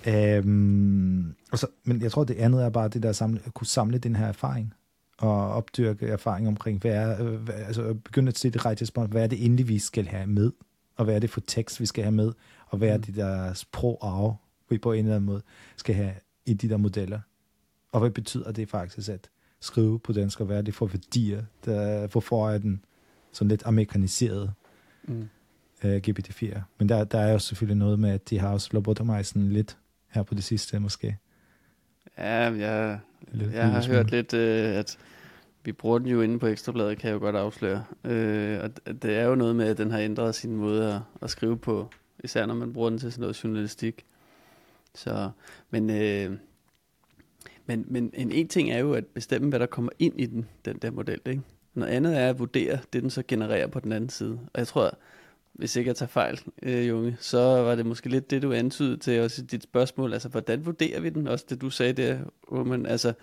[0.08, 3.54] Øhm, og så, men jeg tror, det andet er bare det der at, samle, at
[3.54, 4.74] kunne samle den her erfaring,
[5.18, 9.12] og opdyrke erfaring omkring, hvad er, øh, hvad, altså begynde at se det rigtige spørgsmål,
[9.12, 10.52] hvad er det endelig, vi skal have med,
[10.96, 12.32] og hvad er det for tekst, vi skal have med,
[12.74, 13.04] og hvad er Mm.
[13.04, 14.38] det der sprog
[14.70, 15.42] vi på en eller anden måde
[15.78, 16.14] skal have
[16.46, 17.20] i de der modeller.
[17.92, 21.44] Og hvad betyder det faktisk at skrive på dansk, og hvad er det for værdier,
[21.66, 22.84] der, hvorfor er den
[23.32, 24.54] sådan lidt amerikaniseret
[25.08, 25.30] Mm.
[25.84, 26.60] uh, GPT-4.
[26.80, 29.78] Men der, der er jo selvfølgelig noget med, at de har også lobotomized lidt
[30.10, 31.18] her på det sidste måske.
[32.18, 33.00] Ja, jeg,
[33.32, 33.98] Lidt- jeg har smule.
[33.98, 34.98] hørt lidt, øh, at
[35.64, 37.84] vi bruger den jo inde på Ekstrabladet, kan jeg jo godt afsløre.
[38.04, 38.70] Øh, og
[39.02, 41.90] det er jo noget med, at den har ændret sin måde at, at skrive på,
[42.24, 44.06] især når man bruger den til sådan noget journalistik.
[44.96, 45.30] Så,
[45.70, 46.38] men, øh,
[47.66, 50.48] men, men en, en ting er jo at bestemme, hvad der kommer ind i den,
[50.66, 51.22] den der model.
[51.26, 51.42] Ikke?
[51.74, 54.40] Noget andet er at vurdere det, den så genererer på den anden side.
[54.54, 54.98] Og jeg tror,
[55.54, 58.98] hvis ikke jeg tager fejl, øh, Junge, så var det måske lidt det, du antydede
[58.98, 60.14] til også i dit spørgsmål.
[60.14, 61.28] Altså, hvordan vurderer vi den?
[61.28, 62.20] Også det, du sagde der,
[62.52, 62.86] Roman.
[62.86, 63.14] Altså,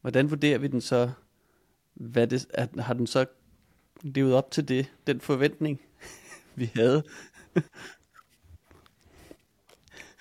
[0.00, 1.10] hvordan vurderer vi den så?
[1.94, 3.26] Hvad det, at, har den så
[4.02, 5.80] levet op til det, den forventning,
[6.54, 7.02] vi havde?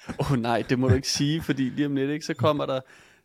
[0.20, 2.66] Åh oh, nej, det må du ikke sige, fordi lige om lidt, ikke, så kommer
[2.66, 2.80] der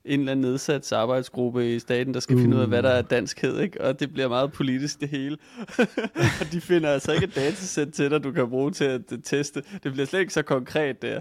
[0.04, 2.42] en eller anden nedsat arbejdsgruppe i staten, der skal uh.
[2.42, 3.80] finde ud af, hvad der er danskhed, ikke?
[3.80, 5.38] og det bliver meget politisk det hele.
[6.40, 9.62] og de finder altså ikke et datasæt til dig, du kan bruge til at teste.
[9.82, 11.20] Det bliver slet ikke så konkret der.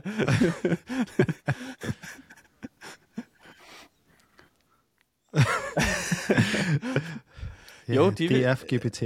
[7.95, 8.45] jo, de vil...
[8.45, 9.03] DF-GPT.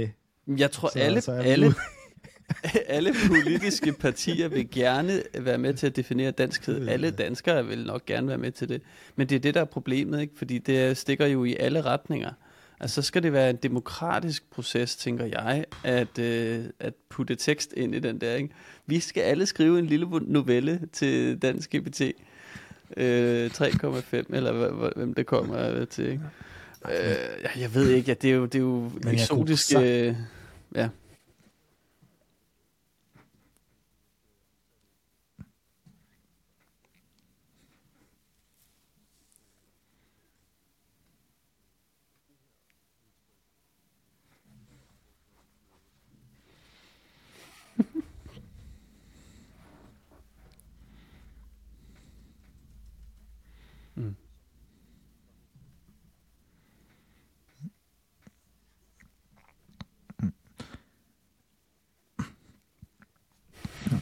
[0.58, 1.74] Jeg tror, så, alle, alle,
[2.86, 6.88] alle politiske partier vil gerne være med til at definere danskhed.
[6.88, 8.82] Alle danskere vil nok gerne være med til det.
[9.16, 10.32] Men det er det, der er problemet, ikke?
[10.36, 12.30] fordi det stikker jo i alle retninger.
[12.80, 17.72] Altså, så skal det være en demokratisk proces, tænker jeg, at, øh, at putte tekst
[17.76, 18.34] ind i den der.
[18.34, 18.48] Ikke?
[18.86, 22.00] Vi skal alle skrive en lille novelle til Dansk GPT.
[22.96, 26.04] Øh, 3,5, eller hvem det kommer til.
[26.04, 26.22] Ikke?
[26.84, 30.16] Øh, jeg ved ikke, ja, det er jo, det er jo eksotiske...
[30.74, 30.88] Ja.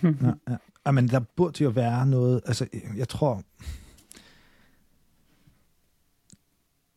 [0.04, 0.90] Ja, ja.
[0.90, 3.42] Men der burde jo være noget, altså jeg tror,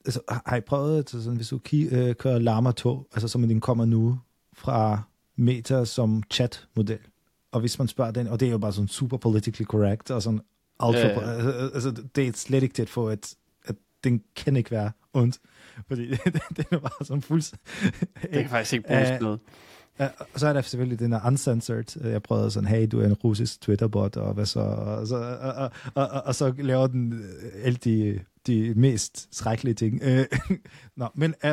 [0.05, 3.61] altså, har I prøvet, altså, sådan, hvis du øh, kører Lama tog, altså som den
[3.61, 4.19] kommer nu
[4.53, 5.01] fra
[5.35, 6.99] Meta som chat-model,
[7.51, 10.21] og hvis man spørger den, og det er jo bare sådan super politically correct, og
[10.21, 10.41] sådan
[10.83, 11.33] ultra, ja, ja.
[11.33, 13.35] Altså, altså, det er slet ikke det for, at,
[13.65, 15.39] at den kan ikke være ondt,
[15.87, 16.07] fordi
[16.57, 17.67] det, er bare sådan fuldstændig...
[18.21, 19.39] det kan faktisk ikke bruges noget.
[19.99, 22.01] Ja, og så er der selvfølgelig den der uncensored.
[22.01, 24.59] Øh, jeg prøvede sådan, hey, du er en russisk Twitterbot, og hvad så?
[24.59, 29.35] Og så, og, og, og, og, og så laver den øh, alle de, de mest
[29.35, 30.01] skrækkelige ting.
[30.03, 30.25] Øh,
[30.97, 31.49] nå, men uh,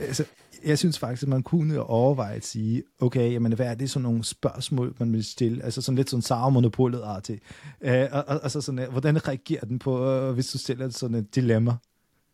[0.00, 0.24] altså,
[0.64, 4.02] jeg synes faktisk, at man kunne overveje at sige, okay, jamen, hvad er det sådan
[4.02, 5.64] nogle spørgsmål, man vil stille?
[5.64, 7.42] Altså sådan lidt sådan Sauer-monopolet artigt.
[7.80, 11.16] Uh, og, og, og så sådan, hvordan reagerer den på, uh, hvis du stiller sådan
[11.16, 11.76] et dilemma?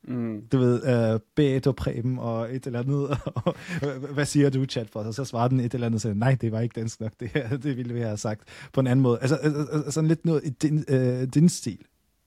[0.09, 0.43] Mm.
[0.53, 3.19] Du ved, uh, Beto Preben og et eller andet.
[4.15, 5.07] hvad siger du, chatbot?
[5.07, 7.13] Og så svarer den et eller andet siger, nej, det var ikke dansk nok.
[7.21, 8.43] Det, her, det ville vi have sagt
[8.73, 9.19] på en anden måde.
[9.21, 11.79] Altså, altså sådan lidt noget i din, uh, din stil,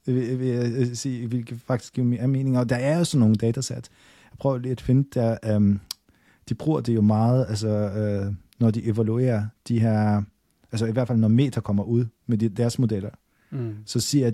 [0.06, 2.58] vil, vil jeg sige, hvilket faktisk give mere mening.
[2.58, 3.90] Og der er jo sådan nogle datasæt.
[4.32, 5.80] Jeg prøver lige at finde der, um,
[6.50, 7.92] de bruger det jo meget, altså,
[8.28, 10.22] uh, når de evaluerer de her,
[10.72, 13.10] altså i hvert fald når Meta kommer ud med de, deres modeller,
[13.52, 13.76] mm.
[13.86, 14.32] så siger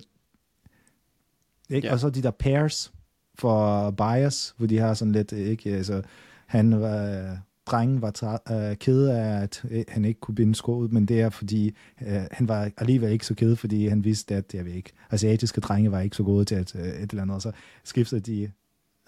[1.69, 1.87] ikke?
[1.87, 1.93] Ja.
[1.93, 2.93] Og så de der pairs,
[3.35, 6.01] for bias, hvor de har sådan lidt, ikke, altså,
[6.45, 10.89] han var, drengen var uh, ked af, at uh, han ikke kunne binde sko ud,
[10.89, 14.53] men det er fordi, uh, han var alligevel ikke så ked, fordi han vidste, at
[14.53, 17.41] jeg ved ikke, asiatiske drenge var ikke så gode til at uh, et eller andet,
[17.41, 17.51] så
[17.83, 18.51] skiftede de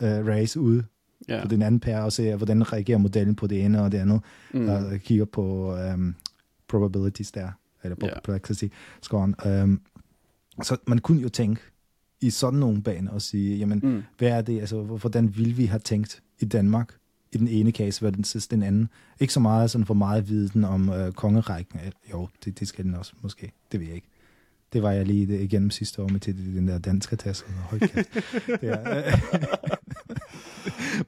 [0.01, 0.83] uh, race ud
[1.29, 1.41] yeah.
[1.41, 4.21] på den anden pær, og ser, hvordan reagerer modellen på det ene og det andet,
[4.53, 4.69] mm.
[4.69, 6.15] og kigger på um,
[6.67, 7.49] probabilities der,
[7.83, 8.71] eller complexity yeah.
[9.01, 9.35] scoren.
[9.45, 9.81] Um,
[10.61, 11.61] så man kunne jo tænke,
[12.23, 14.03] i sådan nogle baner og sige, jamen, mm.
[14.17, 16.95] hvad er det, altså, hvordan vil vi have tænkt i Danmark
[17.31, 18.89] i den ene case, hvad den sidste den anden?
[19.19, 21.79] Ikke så meget sådan for meget viden om øh, kongerækken.
[22.11, 23.51] Jo, det, det skal den også, måske.
[23.71, 24.07] Det ved jeg ikke.
[24.73, 27.51] Det var jeg lige det, igennem sidste år med til den der danske taske.
[27.51, 28.13] Hold kæft.
[28.61, 29.13] det er, øh,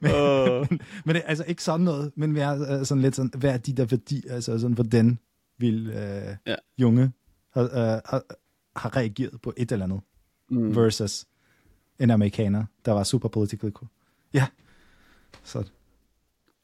[0.02, 0.78] men, uh.
[1.04, 3.72] men er altså ikke sådan noget, men mere øh, sådan lidt sådan, hvad er de
[3.72, 5.18] der værdier, altså sådan, hvordan
[5.58, 6.54] vil øh, ja.
[6.78, 7.12] junge
[7.52, 8.22] have, øh, have,
[8.76, 10.00] have reageret på et eller andet
[10.48, 10.76] mm.
[10.76, 11.26] versus
[11.98, 13.88] en amerikaner, der var super politically cool.
[14.32, 14.46] Ja,
[15.42, 15.64] så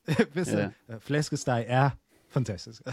[0.35, 0.66] hvis ja.
[0.89, 1.91] Uh, flæskesteg er
[2.28, 2.83] fantastisk.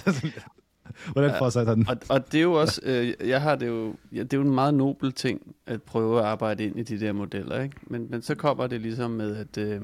[1.12, 1.90] Hvordan fortsætter den?
[1.90, 4.44] Og, og det er jo også, øh, jeg har det jo, ja, det er jo
[4.44, 7.76] en meget nobel ting at prøve at arbejde ind i de der modeller, ikke?
[7.82, 9.82] Men, men så kommer det ligesom med, at øh,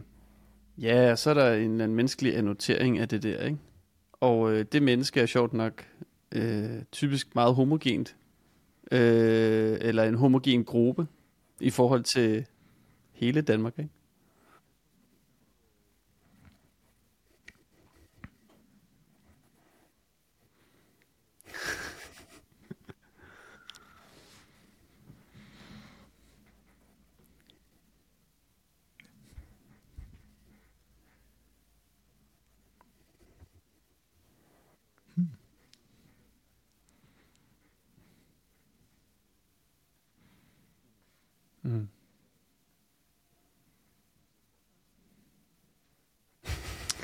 [0.77, 3.57] ja, så er der en, anden menneskelig annotering af det der, ikke?
[4.13, 5.85] Og øh, det menneske er sjovt nok
[6.31, 8.15] øh, typisk meget homogent,
[8.91, 11.07] øh, eller en homogen gruppe
[11.59, 12.45] i forhold til
[13.13, 13.91] hele Danmark, ikke?
[41.65, 41.87] Mm.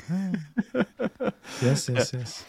[1.64, 2.46] yes, yes, yes.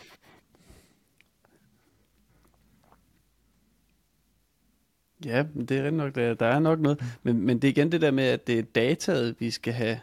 [5.25, 7.03] Ja, det er rigtig nok, der, der er nok noget.
[7.23, 9.99] Men, men det er igen det der med, at det er dataet, vi skal have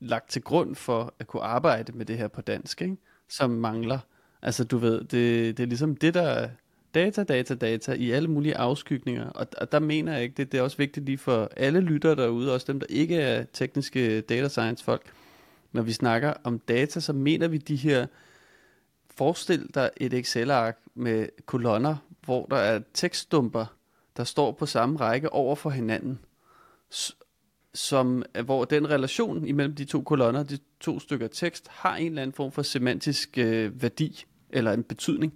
[0.00, 2.96] lagt til grund for at kunne arbejde med det her på dansk, ikke?
[3.28, 3.98] som mangler.
[4.42, 6.48] Altså du ved, det, det er ligesom det, der er
[6.94, 9.30] data, data, data i alle mulige afskygninger.
[9.30, 12.16] Og, og der mener jeg ikke, det, det er også vigtigt lige for alle lyttere
[12.16, 15.12] derude, også dem, der ikke er tekniske data science folk.
[15.72, 18.06] Når vi snakker om data, så mener vi de her,
[19.16, 23.66] forestil dig et Excel-ark med kolonner, hvor der er tekststumper,
[24.16, 26.18] der står på samme række over for hinanden,
[27.74, 32.22] som, hvor den relation imellem de to kolonner, de to stykker tekst, har en eller
[32.22, 35.32] anden form for semantisk øh, værdi, eller en betydning.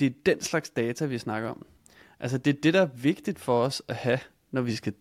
[0.00, 1.66] Det er den slags data, vi snakker om.
[2.20, 4.18] Altså det er det, der er vigtigt for os at have,
[4.50, 4.94] når vi skal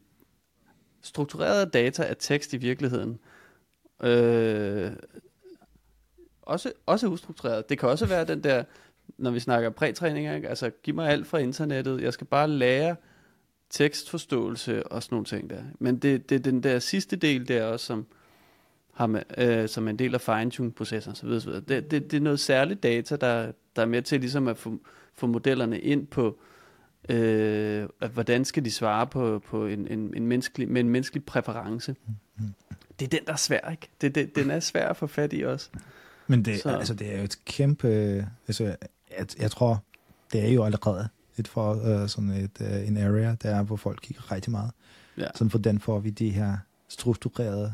[1.01, 3.19] strukturerede data af tekst i virkeligheden.
[4.03, 4.91] Øh,
[6.41, 7.69] også, også ustruktureret.
[7.69, 8.63] Det kan også være den der,
[9.17, 10.49] når vi snakker prætræning, ikke?
[10.49, 12.95] altså giv mig alt fra internettet, jeg skal bare lære
[13.69, 15.63] tekstforståelse og sådan nogle ting der.
[15.79, 18.05] Men det, det er den der sidste del der også, som,
[18.95, 21.27] har med, øh, som en del af fine-tune-processen osv.
[21.27, 21.51] osv.
[21.51, 24.79] Det, det, det er noget særligt data, der, der er med til ligesom at få,
[25.15, 26.39] få modellerne ind på,
[27.09, 31.25] øh, at hvordan skal de svare på, på en, en, en menneskelig, med en menneskelig
[31.25, 31.95] præference.
[32.99, 33.87] Det er den, der er svær, ikke?
[34.01, 35.69] Det, det, den er svær at få fat i også.
[36.27, 37.87] Men det, Så- altså, det er jo et kæmpe...
[38.47, 38.63] Altså,
[39.17, 39.83] jeg, jeg tror,
[40.33, 43.75] det er jo allerede et for uh, sådan et, uh, en area, der er, hvor
[43.75, 44.71] folk kigger rigtig meget.
[45.17, 45.27] Ja.
[45.35, 47.73] Sådan hvordan får vi de her strukturerede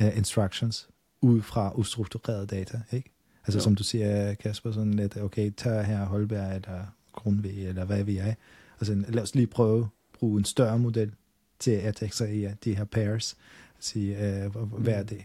[0.00, 0.88] uh, instructions
[1.20, 3.10] ud fra ustrukturerede data, ikke?
[3.46, 3.62] Altså Jo.
[3.62, 8.16] som du siger, Kasper, sådan lidt, okay, tag her Holberg eller Grundtvig, eller hvad vi
[8.16, 8.34] er.
[8.80, 11.12] Altså lad os lige prøve at bruge en større model
[11.58, 13.36] til at ekstrahere de her pairs.
[13.80, 15.06] Sige, uh, hvad er Mm.
[15.06, 15.24] det?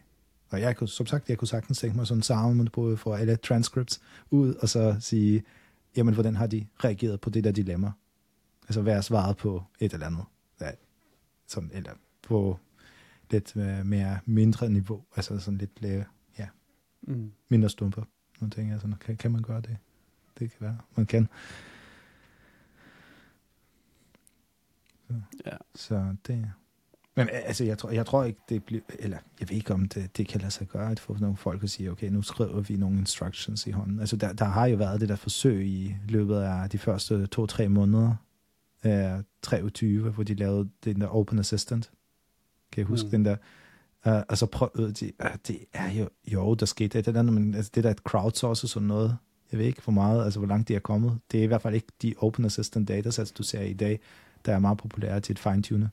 [0.50, 3.16] Og jeg kunne, som sagt, jeg kunne sagtens tænke mig sådan en sammen på for
[3.16, 4.02] alle transcripts
[4.32, 5.44] ud, og så sige,
[5.98, 7.92] jamen, hvordan har de reageret på det der dilemma?
[8.68, 10.24] Altså, hvad er svaret på et eller andet?
[10.62, 10.70] Ja,
[11.48, 11.92] sådan, eller
[12.24, 12.60] på
[13.34, 16.06] lidt øh, mere mindre niveau, altså sådan lidt lave,
[16.40, 16.48] ja,
[17.02, 17.32] Mm.
[17.50, 18.04] mindre stumper.
[18.42, 19.78] Nu tænker jeg sådan, kan, kan man gøre det?
[20.40, 21.28] Det kan være, man kan.
[25.08, 25.14] Så,
[25.46, 25.58] Ja.
[25.76, 26.52] så det
[27.16, 29.86] men øh, altså, jeg tror, jeg tror ikke, det bliver, eller jeg ved ikke, om
[29.88, 32.62] det, det kan lade sig gøre, at få nogle folk at sige, okay, nu skriver
[32.62, 34.00] vi nogle instructions i hånden.
[34.00, 37.70] Altså, der, der har jo været det der forsøg i løbet af de første to-tre
[37.70, 38.16] måneder,
[38.86, 41.92] øh, 23, hvor de lavede den der Open Assistant.
[42.74, 43.12] Kan jeg huske Mm.
[43.12, 43.36] den der?
[44.08, 47.56] Uh, og så prøvede de, uh, det er jo, jo, der skete det, der, men
[47.56, 49.18] altså, det der er crowdsource og sådan noget,
[49.52, 51.20] jeg ved ikke hvor meget, altså hvor langt de er kommet.
[51.32, 54.00] Det er i hvert fald ikke de Open Assistant datasets, du ser i dag,
[54.46, 55.90] der er meget populære til et fine-tune.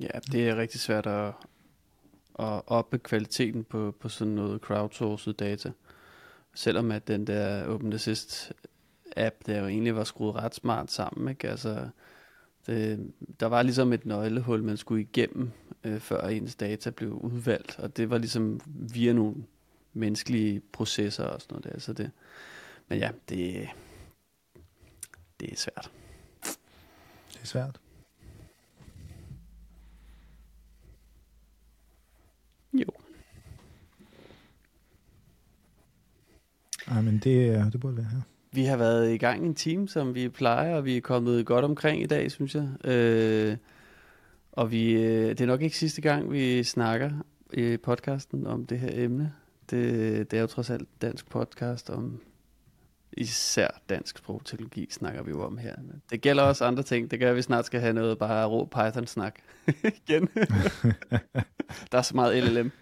[0.00, 1.32] Ja, det er rigtig svært at,
[2.38, 5.72] at oppe kvaliteten på, på sådan noget crowdsourced data.
[6.54, 8.52] Selvom at den der OpenAssist
[9.16, 11.48] app, der jo egentlig var skruet ret smart sammen, ikke?
[11.50, 11.88] Altså,
[12.66, 15.50] det, der var ligesom et nøglehul, man skulle igennem,
[15.84, 19.34] øh, før ens data blev udvalgt, og det var ligesom via nogle
[19.92, 22.10] menneskelige processer og sådan noget der, så det,
[22.88, 23.68] men ja, det,
[25.40, 25.90] det er svært.
[27.32, 27.80] Det er svært.
[32.72, 32.86] Jo.
[36.86, 38.20] Ej, men det, det burde være her.
[38.52, 41.64] Vi har været i gang en time, som vi plejer, og vi er kommet godt
[41.64, 42.68] omkring i dag, synes jeg.
[42.84, 43.56] Øh,
[44.52, 47.10] og vi, øh, det er nok ikke sidste gang, vi snakker
[47.52, 49.32] i podcasten om det her emne.
[49.70, 52.20] Det, det er jo trods alt dansk podcast om
[53.18, 55.74] især dansk sprogteknologi, snakker vi jo om her.
[55.78, 57.10] Men Det gælder også andre ting.
[57.10, 59.34] Det gør, at vi snart skal have noget bare rå Python-snak
[60.06, 60.28] igen.
[61.92, 62.72] Der er så meget LLM.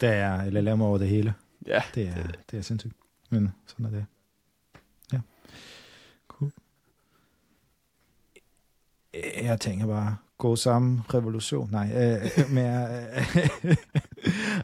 [0.00, 1.34] Der er LLM over det hele.
[1.66, 2.94] Ja, Det er, det er sindssygt.
[3.30, 4.06] Men sådan er det.
[5.12, 5.20] Ja.
[6.28, 6.52] Cool.
[9.14, 11.70] Øh, Jeg tænker bare, gå sammen, revolution.
[11.70, 12.88] Nej, øh, mere,
[13.64, 13.76] øh,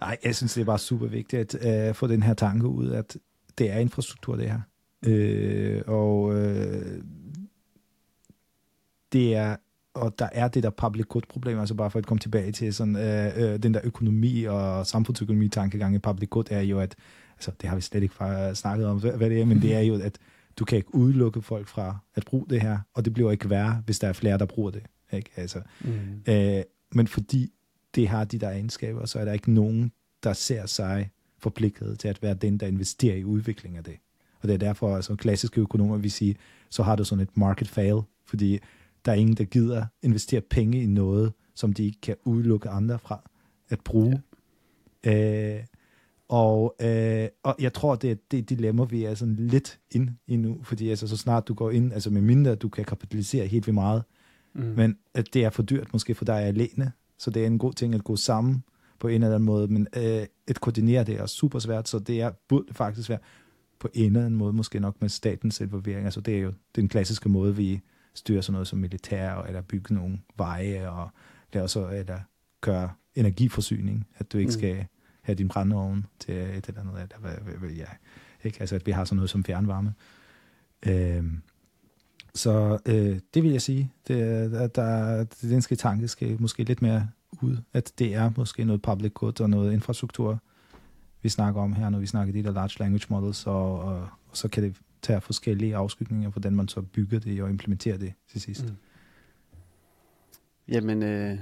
[0.02, 2.90] Ej, jeg synes, det er bare super vigtigt at øh, få den her tanke ud,
[2.90, 3.16] at
[3.58, 4.60] det er infrastruktur, det her.
[5.06, 7.02] Øh, og øh,
[9.12, 9.56] det er
[9.94, 12.74] og der er det der public good problem, altså bare for at komme tilbage til
[12.74, 16.96] sådan, øh, øh, den der økonomi og samfundsøkonomi tankegang i public good er jo, at
[17.32, 19.74] altså det har vi slet ikke fra, snakket om, hvad, hvad det er, men det
[19.74, 20.18] er jo, at
[20.58, 23.82] du kan ikke udelukke folk fra at bruge det her, og det bliver ikke værre,
[23.84, 24.82] hvis der er flere, der bruger det.
[25.12, 25.30] Ikke?
[25.36, 26.32] Altså, mm.
[26.32, 27.52] øh, men fordi
[27.94, 29.92] det har de der egenskaber, så er der ikke nogen,
[30.22, 33.96] der ser sig forpligtet til at være den, der investerer i udvikling af det.
[34.40, 36.36] Og det er derfor, altså klassiske økonomer vil sige,
[36.70, 38.58] så har du sådan et market fail, fordi
[39.04, 42.98] der er ingen, der gider investere penge i noget, som de ikke kan udelukke andre
[42.98, 43.30] fra
[43.68, 44.22] at bruge.
[45.04, 45.56] Ja.
[45.56, 45.64] Øh,
[46.28, 50.36] og, øh, og jeg tror, det er det dilemma, vi er sådan lidt ind i
[50.36, 53.66] nu, fordi altså, så snart du går ind, altså med mindre du kan kapitalisere helt
[53.66, 54.02] vildt meget,
[54.54, 54.62] mm.
[54.62, 57.72] men at det er for dyrt måske for dig alene, så det er en god
[57.72, 58.62] ting at gå sammen
[58.98, 62.20] på en eller anden måde, men øh, at koordinere det er super svært, så det
[62.20, 63.18] er burde faktisk være
[63.78, 66.88] på en eller anden måde, måske nok med statens involvering, altså det er jo den
[66.88, 67.80] klassiske måde, vi
[68.14, 71.08] styrer sådan noget som militær, eller bygge nogle veje, og
[71.52, 72.18] lave så, eller
[72.60, 74.52] køre energiforsyning, at du ikke mm.
[74.52, 74.86] skal
[75.22, 77.86] have din brændeovn til et eller andet, eller hvad, hvad, ja,
[78.44, 78.60] ikke?
[78.60, 79.94] Altså, at vi har sådan noget som fjernvarme.
[80.86, 81.24] Øh,
[82.34, 84.14] så øh, det vil jeg sige, det,
[84.54, 87.08] at der, den skal tanke skal måske lidt mere
[87.42, 90.38] ud, at det er måske noget public good og noget infrastruktur,
[91.22, 94.36] vi snakker om her, når vi snakker de der large language models, og, og, og
[94.36, 98.40] så kan det tage forskellige afskygninger, hvordan man så bygger det og implementerer det til
[98.40, 98.64] sidst.
[98.64, 98.76] Mm.
[100.68, 101.38] Jamen, øh,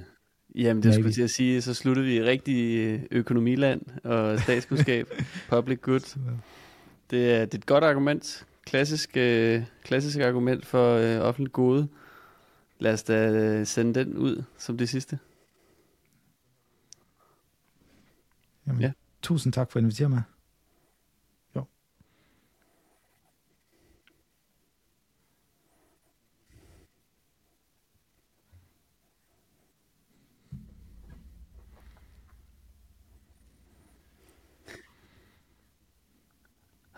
[0.54, 5.08] jamen det skulle jeg sige, så sluttede vi i rigtig øh, økonomiland og statskundskab,
[5.48, 6.18] public good.
[7.10, 11.88] Det er, det er et godt argument, klassisk, øh, klassisk argument for øh, offentligt gode.
[12.78, 15.18] Lad os da øh, sende den ud som det sidste.
[15.18, 15.26] Jamen,
[18.80, 18.92] ja.
[19.22, 20.22] Tusind tak for at invitere mig.
[21.56, 21.64] Jo.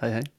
[0.01, 0.38] Hej hej.